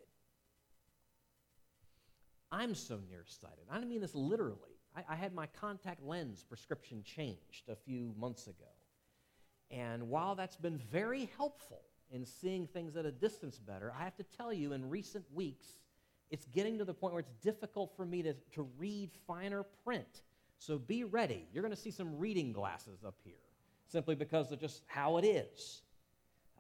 I'm 2.50 2.74
so 2.74 3.00
nearsighted. 3.08 3.64
I 3.70 3.78
don't 3.78 3.88
mean 3.88 4.02
this 4.02 4.14
literally. 4.14 4.58
I, 4.94 5.04
I 5.08 5.16
had 5.16 5.34
my 5.34 5.46
contact 5.46 6.02
lens 6.02 6.44
prescription 6.46 7.02
changed 7.02 7.68
a 7.68 7.76
few 7.76 8.14
months 8.18 8.46
ago. 8.46 8.68
And 9.70 10.10
while 10.10 10.34
that's 10.34 10.56
been 10.56 10.76
very 10.76 11.30
helpful 11.38 11.80
in 12.12 12.26
seeing 12.26 12.66
things 12.66 12.96
at 12.96 13.06
a 13.06 13.10
distance 13.10 13.58
better, 13.58 13.92
I 13.98 14.04
have 14.04 14.16
to 14.16 14.24
tell 14.36 14.52
you, 14.52 14.72
in 14.72 14.88
recent 14.88 15.24
weeks, 15.34 15.66
it's 16.30 16.46
getting 16.46 16.78
to 16.78 16.84
the 16.84 16.94
point 16.94 17.14
where 17.14 17.20
it's 17.20 17.34
difficult 17.42 17.92
for 17.96 18.04
me 18.04 18.22
to, 18.22 18.34
to 18.54 18.68
read 18.78 19.10
finer 19.26 19.64
print. 19.84 20.22
So 20.58 20.78
be 20.78 21.04
ready. 21.04 21.46
You're 21.52 21.62
going 21.62 21.74
to 21.74 21.80
see 21.80 21.90
some 21.90 22.18
reading 22.18 22.52
glasses 22.52 23.04
up 23.06 23.16
here, 23.24 23.34
simply 23.88 24.14
because 24.14 24.52
of 24.52 24.60
just 24.60 24.82
how 24.86 25.16
it 25.18 25.24
is. 25.24 25.82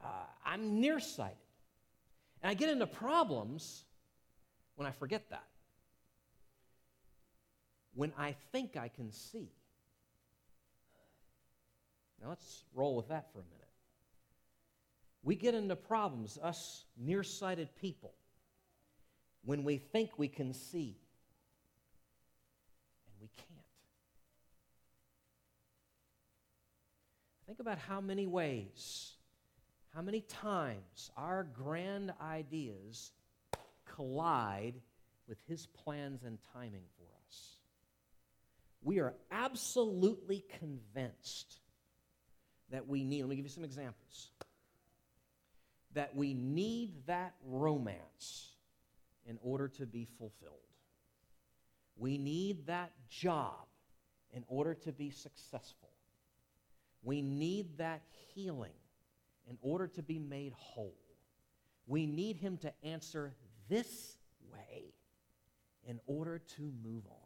Uh, 0.02 0.08
I'm 0.44 0.80
nearsighted. 0.80 1.36
And 2.42 2.50
I 2.50 2.54
get 2.54 2.68
into 2.68 2.86
problems 2.86 3.84
when 4.74 4.86
I 4.88 4.90
forget 4.90 5.30
that 5.30 5.44
when 7.94 8.12
I 8.18 8.34
think 8.52 8.76
I 8.76 8.88
can 8.88 9.12
see. 9.12 9.50
Now 12.22 12.28
let's 12.28 12.64
roll 12.74 12.96
with 12.96 13.08
that 13.08 13.32
for 13.32 13.40
a 13.40 13.44
minute. 13.44 13.61
We 15.22 15.36
get 15.36 15.54
into 15.54 15.76
problems, 15.76 16.38
us 16.42 16.84
nearsighted 16.96 17.74
people, 17.76 18.12
when 19.44 19.64
we 19.64 19.78
think 19.78 20.18
we 20.18 20.28
can 20.28 20.52
see 20.52 20.96
and 23.06 23.14
we 23.20 23.28
can't. 23.36 23.48
Think 27.46 27.60
about 27.60 27.78
how 27.78 28.00
many 28.00 28.26
ways, 28.26 29.12
how 29.94 30.02
many 30.02 30.22
times 30.22 31.10
our 31.16 31.44
grand 31.44 32.12
ideas 32.20 33.12
collide 33.84 34.74
with 35.28 35.38
His 35.46 35.66
plans 35.66 36.24
and 36.24 36.38
timing 36.52 36.84
for 36.96 37.04
us 37.28 37.56
we 38.82 38.98
are 38.98 39.14
absolutely 39.30 40.44
convinced 40.58 41.60
that 42.70 42.88
we 42.88 43.04
need, 43.04 43.22
let 43.22 43.30
me 43.30 43.36
give 43.36 43.44
you 43.44 43.50
some 43.50 43.64
examples, 43.64 44.30
that 45.94 46.14
we 46.14 46.34
need 46.34 47.06
that 47.06 47.34
romance 47.44 48.56
in 49.26 49.38
order 49.42 49.68
to 49.68 49.86
be 49.86 50.06
fulfilled. 50.18 50.56
We 51.96 52.18
need 52.18 52.66
that 52.66 52.92
job 53.08 53.66
in 54.32 54.44
order 54.48 54.74
to 54.74 54.92
be 54.92 55.10
successful. 55.10 55.90
We 57.02 57.20
need 57.20 57.78
that 57.78 58.02
healing 58.34 58.72
in 59.48 59.58
order 59.60 59.86
to 59.88 60.02
be 60.02 60.18
made 60.18 60.52
whole. 60.56 60.96
We 61.86 62.06
need 62.06 62.36
Him 62.36 62.56
to 62.58 62.72
answer 62.82 63.34
this 63.68 64.16
way 64.50 64.94
in 65.84 66.00
order 66.06 66.38
to 66.38 66.72
move 66.82 67.04
on. 67.06 67.22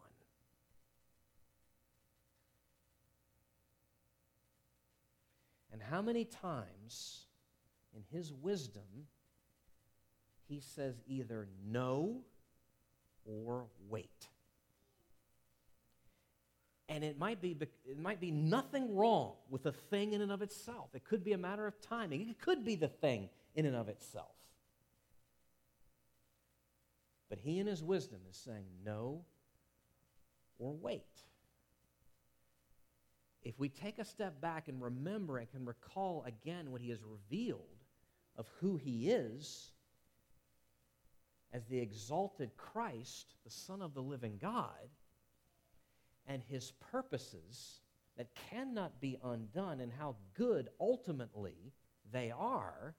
And 5.73 5.83
how 5.83 6.01
many 6.01 6.25
times 6.25 7.26
in 7.97 8.05
his 8.17 8.33
wisdom 8.33 9.07
he 10.49 10.61
says 10.61 10.95
either 11.09 11.49
no 11.67 12.21
or 13.25 13.67
wait. 13.89 14.29
And 16.89 17.03
it 17.03 17.19
might 17.19 17.41
be 17.41 17.57
it 17.85 17.99
might 17.99 18.21
be 18.21 18.31
nothing 18.31 18.95
wrong 18.95 19.33
with 19.51 19.65
the 19.65 19.73
thing 19.73 20.13
in 20.13 20.21
and 20.21 20.31
of 20.31 20.41
itself. 20.41 20.91
It 20.95 21.03
could 21.05 21.25
be 21.25 21.33
a 21.33 21.39
matter 21.39 21.67
of 21.67 21.81
timing. 21.81 22.29
It 22.29 22.41
could 22.41 22.65
be 22.65 22.77
the 22.77 22.89
thing 22.89 23.29
in 23.57 23.67
and 23.67 23.75
of 23.75 23.89
itself. 23.89 24.37
But 27.29 27.41
he 27.41 27.59
in 27.59 27.67
his 27.67 27.83
wisdom 27.83 28.21
is 28.31 28.37
saying 28.37 28.67
no 28.85 29.25
or 30.61 30.73
wait 30.73 31.03
if 33.47 33.61
we 33.61 33.69
take 33.69 34.01
a 34.01 34.05
step 34.05 34.41
back 34.41 34.67
and 34.67 34.83
remember 34.83 35.39
and 35.39 35.49
can 35.49 35.65
recall 35.65 36.25
again 36.27 36.73
what 36.73 36.81
he 36.81 36.91
has 36.91 36.99
revealed 37.05 37.76
of 38.37 38.49
who 38.61 38.77
he 38.77 39.11
is 39.11 39.73
as 41.53 41.65
the 41.67 41.79
exalted 41.79 42.57
Christ, 42.57 43.35
the 43.45 43.51
Son 43.51 43.81
of 43.81 43.95
the 43.95 44.03
living 44.03 44.39
God, 44.41 44.91
and 46.27 46.43
his 46.49 46.73
purposes 46.93 47.81
that 48.17 48.29
cannot 48.51 49.01
be 49.01 49.19
undone, 49.23 49.81
and 49.81 49.93
how 49.93 50.17
good 50.35 50.69
ultimately 50.81 51.73
they 52.13 52.31
are, 52.31 52.95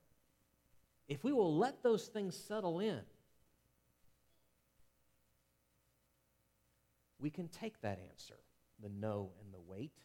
if 1.08 1.23
we 1.23 1.34
will 1.34 1.58
let 1.58 1.84
those 1.84 2.08
things 2.08 2.36
settle 2.36 2.80
in, 2.80 3.02
we 7.19 7.30
can 7.30 7.47
take 7.47 7.82
that 7.82 8.00
answer, 8.10 8.38
the 8.82 8.89
no 8.89 9.32
and 9.43 9.54
the 9.54 9.60
wait, 9.60 10.04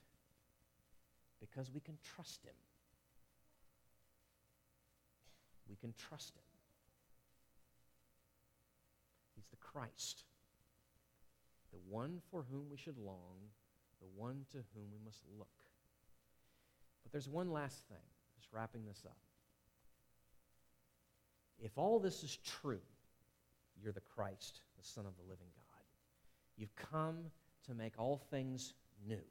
because 1.40 1.70
we 1.70 1.80
can 1.80 1.98
trust 2.02 2.44
him. 2.44 2.54
We 5.72 5.76
can 5.76 5.94
trust 5.96 6.36
him. 6.36 6.42
He's 9.34 9.46
the 9.46 9.56
Christ, 9.56 10.24
the 11.72 11.78
one 11.88 12.20
for 12.30 12.44
whom 12.52 12.64
we 12.70 12.76
should 12.76 12.98
long, 12.98 13.38
the 13.98 14.06
one 14.14 14.44
to 14.50 14.58
whom 14.74 14.84
we 14.92 14.98
must 15.02 15.22
look. 15.38 15.48
But 17.02 17.12
there's 17.12 17.26
one 17.26 17.50
last 17.50 17.88
thing, 17.88 18.04
just 18.38 18.52
wrapping 18.52 18.84
this 18.86 19.02
up. 19.06 19.16
If 21.58 21.78
all 21.78 21.98
this 21.98 22.22
is 22.22 22.36
true, 22.44 22.82
you're 23.82 23.94
the 23.94 24.02
Christ, 24.14 24.60
the 24.76 24.84
Son 24.84 25.06
of 25.06 25.16
the 25.16 25.22
living 25.22 25.48
God. 25.54 25.84
You've 26.58 26.76
come 26.76 27.16
to 27.66 27.72
make 27.72 27.94
all 27.96 28.18
things 28.30 28.74
new. 29.08 29.24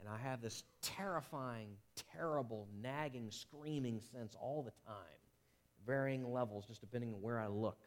And 0.00 0.08
I 0.08 0.18
have 0.18 0.42
this 0.42 0.64
terrifying, 0.82 1.68
terrible, 2.12 2.68
nagging, 2.82 3.30
screaming 3.30 4.00
sense 4.00 4.36
all 4.40 4.62
the 4.62 4.72
time, 4.86 4.96
varying 5.86 6.30
levels, 6.30 6.66
just 6.66 6.80
depending 6.80 7.14
on 7.14 7.22
where 7.22 7.40
I 7.40 7.46
look, 7.46 7.78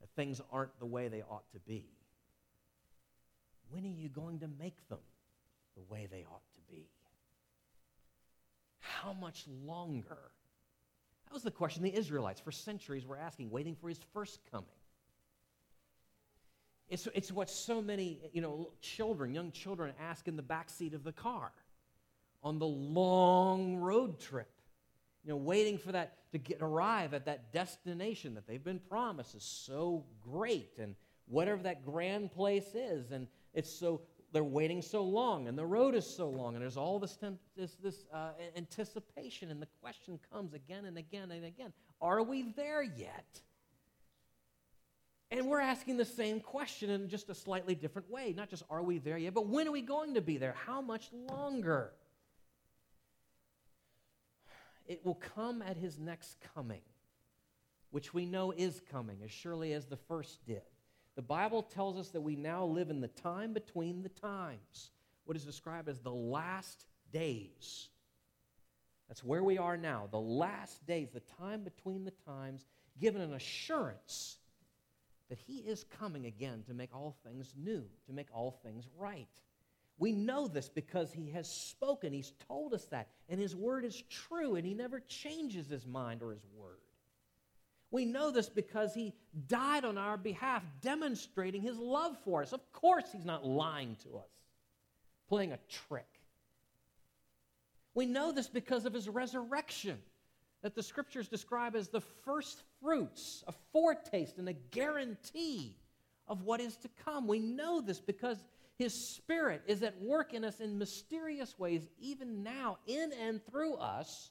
that 0.00 0.10
things 0.16 0.40
aren't 0.50 0.78
the 0.78 0.86
way 0.86 1.08
they 1.08 1.22
ought 1.22 1.50
to 1.52 1.58
be. 1.60 1.86
When 3.70 3.84
are 3.84 3.88
you 3.88 4.08
going 4.08 4.40
to 4.40 4.48
make 4.58 4.86
them 4.88 4.98
the 5.76 5.82
way 5.88 6.06
they 6.10 6.24
ought 6.30 6.42
to 6.54 6.74
be? 6.74 6.88
How 8.80 9.14
much 9.14 9.46
longer? 9.64 10.18
That 11.24 11.32
was 11.32 11.42
the 11.42 11.50
question 11.50 11.82
the 11.82 11.96
Israelites 11.96 12.40
for 12.40 12.52
centuries 12.52 13.06
were 13.06 13.16
asking, 13.16 13.50
waiting 13.50 13.74
for 13.74 13.88
his 13.88 14.00
first 14.12 14.40
coming. 14.50 14.66
It's, 16.92 17.08
it's 17.14 17.32
what 17.32 17.48
so 17.48 17.80
many 17.80 18.18
you 18.34 18.42
know, 18.42 18.68
children, 18.82 19.34
young 19.34 19.50
children, 19.50 19.94
ask 19.98 20.28
in 20.28 20.36
the 20.36 20.42
back 20.42 20.68
seat 20.68 20.92
of 20.92 21.04
the 21.04 21.12
car 21.12 21.50
on 22.42 22.58
the 22.58 22.66
long 22.66 23.76
road 23.76 24.20
trip. 24.20 24.50
You 25.24 25.30
know, 25.30 25.38
waiting 25.38 25.78
for 25.78 25.90
that 25.92 26.18
to 26.32 26.38
get 26.38 26.58
arrive 26.60 27.14
at 27.14 27.24
that 27.24 27.50
destination 27.50 28.34
that 28.34 28.46
they've 28.46 28.62
been 28.62 28.78
promised 28.90 29.34
is 29.34 29.42
so 29.42 30.04
great, 30.20 30.72
and 30.78 30.94
whatever 31.28 31.62
that 31.62 31.82
grand 31.86 32.30
place 32.30 32.74
is, 32.74 33.10
and 33.10 33.26
it's 33.54 33.70
so 33.72 34.02
they're 34.34 34.44
waiting 34.44 34.82
so 34.82 35.02
long, 35.02 35.48
and 35.48 35.56
the 35.56 35.64
road 35.64 35.94
is 35.94 36.06
so 36.06 36.28
long, 36.28 36.56
and 36.56 36.62
there's 36.62 36.76
all 36.76 36.98
this 36.98 37.16
this, 37.56 37.76
this 37.82 38.04
uh, 38.12 38.32
anticipation, 38.54 39.50
and 39.50 39.62
the 39.62 39.68
question 39.80 40.18
comes 40.30 40.52
again 40.52 40.84
and 40.84 40.98
again 40.98 41.30
and 41.30 41.46
again: 41.46 41.72
Are 42.02 42.22
we 42.22 42.52
there 42.54 42.82
yet? 42.82 43.40
And 45.32 45.46
we're 45.46 45.60
asking 45.60 45.96
the 45.96 46.04
same 46.04 46.40
question 46.40 46.90
in 46.90 47.08
just 47.08 47.30
a 47.30 47.34
slightly 47.34 47.74
different 47.74 48.10
way. 48.10 48.34
Not 48.36 48.50
just 48.50 48.64
are 48.68 48.82
we 48.82 48.98
there 48.98 49.16
yet, 49.16 49.32
but 49.32 49.46
when 49.46 49.66
are 49.66 49.72
we 49.72 49.80
going 49.80 50.12
to 50.14 50.20
be 50.20 50.36
there? 50.36 50.54
How 50.66 50.82
much 50.82 51.08
longer? 51.26 51.94
It 54.86 55.06
will 55.06 55.14
come 55.14 55.62
at 55.62 55.78
his 55.78 55.98
next 55.98 56.36
coming, 56.54 56.82
which 57.92 58.12
we 58.12 58.26
know 58.26 58.52
is 58.52 58.82
coming 58.92 59.20
as 59.24 59.30
surely 59.30 59.72
as 59.72 59.86
the 59.86 59.96
first 59.96 60.44
did. 60.44 60.60
The 61.16 61.22
Bible 61.22 61.62
tells 61.62 61.96
us 61.96 62.10
that 62.10 62.20
we 62.20 62.36
now 62.36 62.66
live 62.66 62.90
in 62.90 63.00
the 63.00 63.08
time 63.08 63.54
between 63.54 64.02
the 64.02 64.10
times, 64.10 64.90
what 65.24 65.34
is 65.34 65.46
described 65.46 65.88
as 65.88 66.00
the 66.00 66.12
last 66.12 66.84
days. 67.10 67.88
That's 69.08 69.24
where 69.24 69.42
we 69.42 69.56
are 69.56 69.78
now, 69.78 70.08
the 70.10 70.20
last 70.20 70.86
days, 70.86 71.08
the 71.10 71.22
time 71.38 71.64
between 71.64 72.04
the 72.04 72.12
times, 72.26 72.66
given 73.00 73.22
an 73.22 73.32
assurance 73.32 74.36
that 75.32 75.38
He 75.46 75.60
is 75.60 75.86
coming 75.98 76.26
again 76.26 76.62
to 76.66 76.74
make 76.74 76.94
all 76.94 77.16
things 77.24 77.54
new, 77.56 77.86
to 78.04 78.12
make 78.12 78.28
all 78.34 78.50
things 78.62 78.86
right. 78.98 79.26
We 79.96 80.12
know 80.12 80.46
this 80.46 80.68
because 80.68 81.10
He 81.10 81.30
has 81.30 81.50
spoken. 81.50 82.12
He's 82.12 82.34
told 82.48 82.74
us 82.74 82.84
that. 82.90 83.08
And 83.30 83.40
His 83.40 83.56
word 83.56 83.86
is 83.86 84.02
true, 84.10 84.56
and 84.56 84.66
He 84.66 84.74
never 84.74 85.00
changes 85.00 85.70
His 85.70 85.86
mind 85.86 86.22
or 86.22 86.32
His 86.32 86.44
word. 86.54 86.82
We 87.90 88.04
know 88.04 88.30
this 88.30 88.50
because 88.50 88.92
He 88.92 89.14
died 89.46 89.86
on 89.86 89.96
our 89.96 90.18
behalf, 90.18 90.64
demonstrating 90.82 91.62
His 91.62 91.78
love 91.78 92.14
for 92.26 92.42
us. 92.42 92.52
Of 92.52 92.70
course, 92.74 93.06
He's 93.10 93.24
not 93.24 93.42
lying 93.42 93.96
to 94.02 94.18
us, 94.18 94.28
playing 95.30 95.52
a 95.52 95.58
trick. 95.66 96.20
We 97.94 98.04
know 98.04 98.32
this 98.32 98.48
because 98.48 98.84
of 98.84 98.92
his 98.92 99.08
resurrection, 99.08 99.98
that 100.62 100.74
the 100.74 100.82
scriptures 100.82 101.28
describe 101.28 101.74
as 101.74 101.88
the 101.88 102.00
first 102.00 102.62
fruits, 102.80 103.44
a 103.46 103.52
foretaste 103.72 104.38
and 104.38 104.48
a 104.48 104.52
guarantee 104.52 105.76
of 106.28 106.42
what 106.42 106.60
is 106.60 106.76
to 106.76 106.88
come. 107.04 107.26
We 107.26 107.40
know 107.40 107.80
this 107.80 108.00
because 108.00 108.38
his 108.78 109.14
spirit 109.14 109.62
is 109.66 109.82
at 109.82 110.00
work 110.00 110.34
in 110.34 110.44
us 110.44 110.60
in 110.60 110.78
mysterious 110.78 111.58
ways, 111.58 111.86
even 112.00 112.42
now, 112.42 112.78
in 112.86 113.12
and 113.20 113.44
through 113.46 113.74
us, 113.74 114.30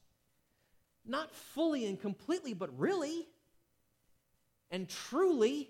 not 1.06 1.36
fully 1.36 1.86
and 1.86 2.00
completely, 2.00 2.54
but 2.54 2.78
really 2.80 3.28
and 4.72 4.88
truly 4.88 5.70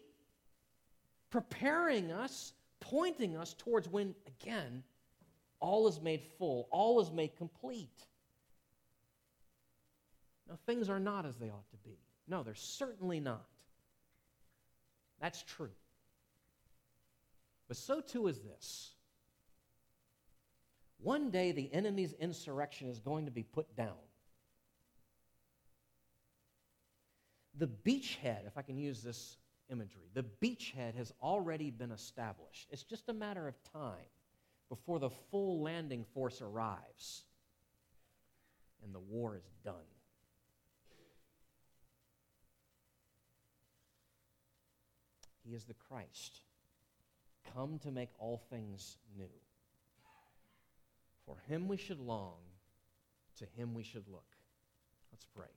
preparing 1.31 2.11
us, 2.11 2.53
pointing 2.79 3.35
us 3.35 3.55
towards 3.57 3.87
when, 3.89 4.13
again, 4.27 4.83
all 5.59 5.87
is 5.87 5.99
made 6.01 6.23
full, 6.37 6.67
all 6.71 7.01
is 7.01 7.11
made 7.11 7.35
complete. 7.35 8.05
Now, 10.51 10.57
things 10.65 10.89
are 10.89 10.99
not 10.99 11.25
as 11.25 11.37
they 11.37 11.49
ought 11.49 11.69
to 11.71 11.77
be. 11.77 11.97
No, 12.27 12.43
they're 12.43 12.53
certainly 12.55 13.21
not. 13.21 13.47
That's 15.21 15.41
true. 15.43 15.71
But 17.69 17.77
so 17.77 18.01
too 18.01 18.27
is 18.27 18.39
this. 18.39 18.91
One 20.97 21.31
day, 21.31 21.53
the 21.53 21.73
enemy's 21.73 22.11
insurrection 22.11 22.89
is 22.89 22.99
going 22.99 23.25
to 23.25 23.31
be 23.31 23.43
put 23.43 23.77
down. 23.77 23.95
The 27.57 27.67
beachhead, 27.67 28.45
if 28.45 28.57
I 28.57 28.61
can 28.61 28.77
use 28.77 29.01
this 29.01 29.37
imagery, 29.71 30.09
the 30.13 30.25
beachhead 30.43 30.95
has 30.95 31.13
already 31.23 31.71
been 31.71 31.93
established. 31.93 32.67
It's 32.71 32.83
just 32.83 33.07
a 33.07 33.13
matter 33.13 33.47
of 33.47 33.55
time 33.71 34.09
before 34.67 34.99
the 34.99 35.09
full 35.09 35.61
landing 35.61 36.03
force 36.13 36.41
arrives 36.41 37.23
and 38.83 38.93
the 38.93 38.99
war 38.99 39.37
is 39.37 39.49
done. 39.63 39.75
He 45.43 45.53
is 45.53 45.65
the 45.65 45.73
Christ, 45.73 46.41
come 47.53 47.79
to 47.79 47.91
make 47.91 48.09
all 48.19 48.41
things 48.49 48.97
new. 49.17 49.29
For 51.25 51.37
him 51.47 51.67
we 51.67 51.77
should 51.77 51.99
long, 51.99 52.37
to 53.37 53.45
him 53.45 53.73
we 53.73 53.83
should 53.83 54.07
look. 54.07 54.35
Let's 55.11 55.25
pray. 55.35 55.47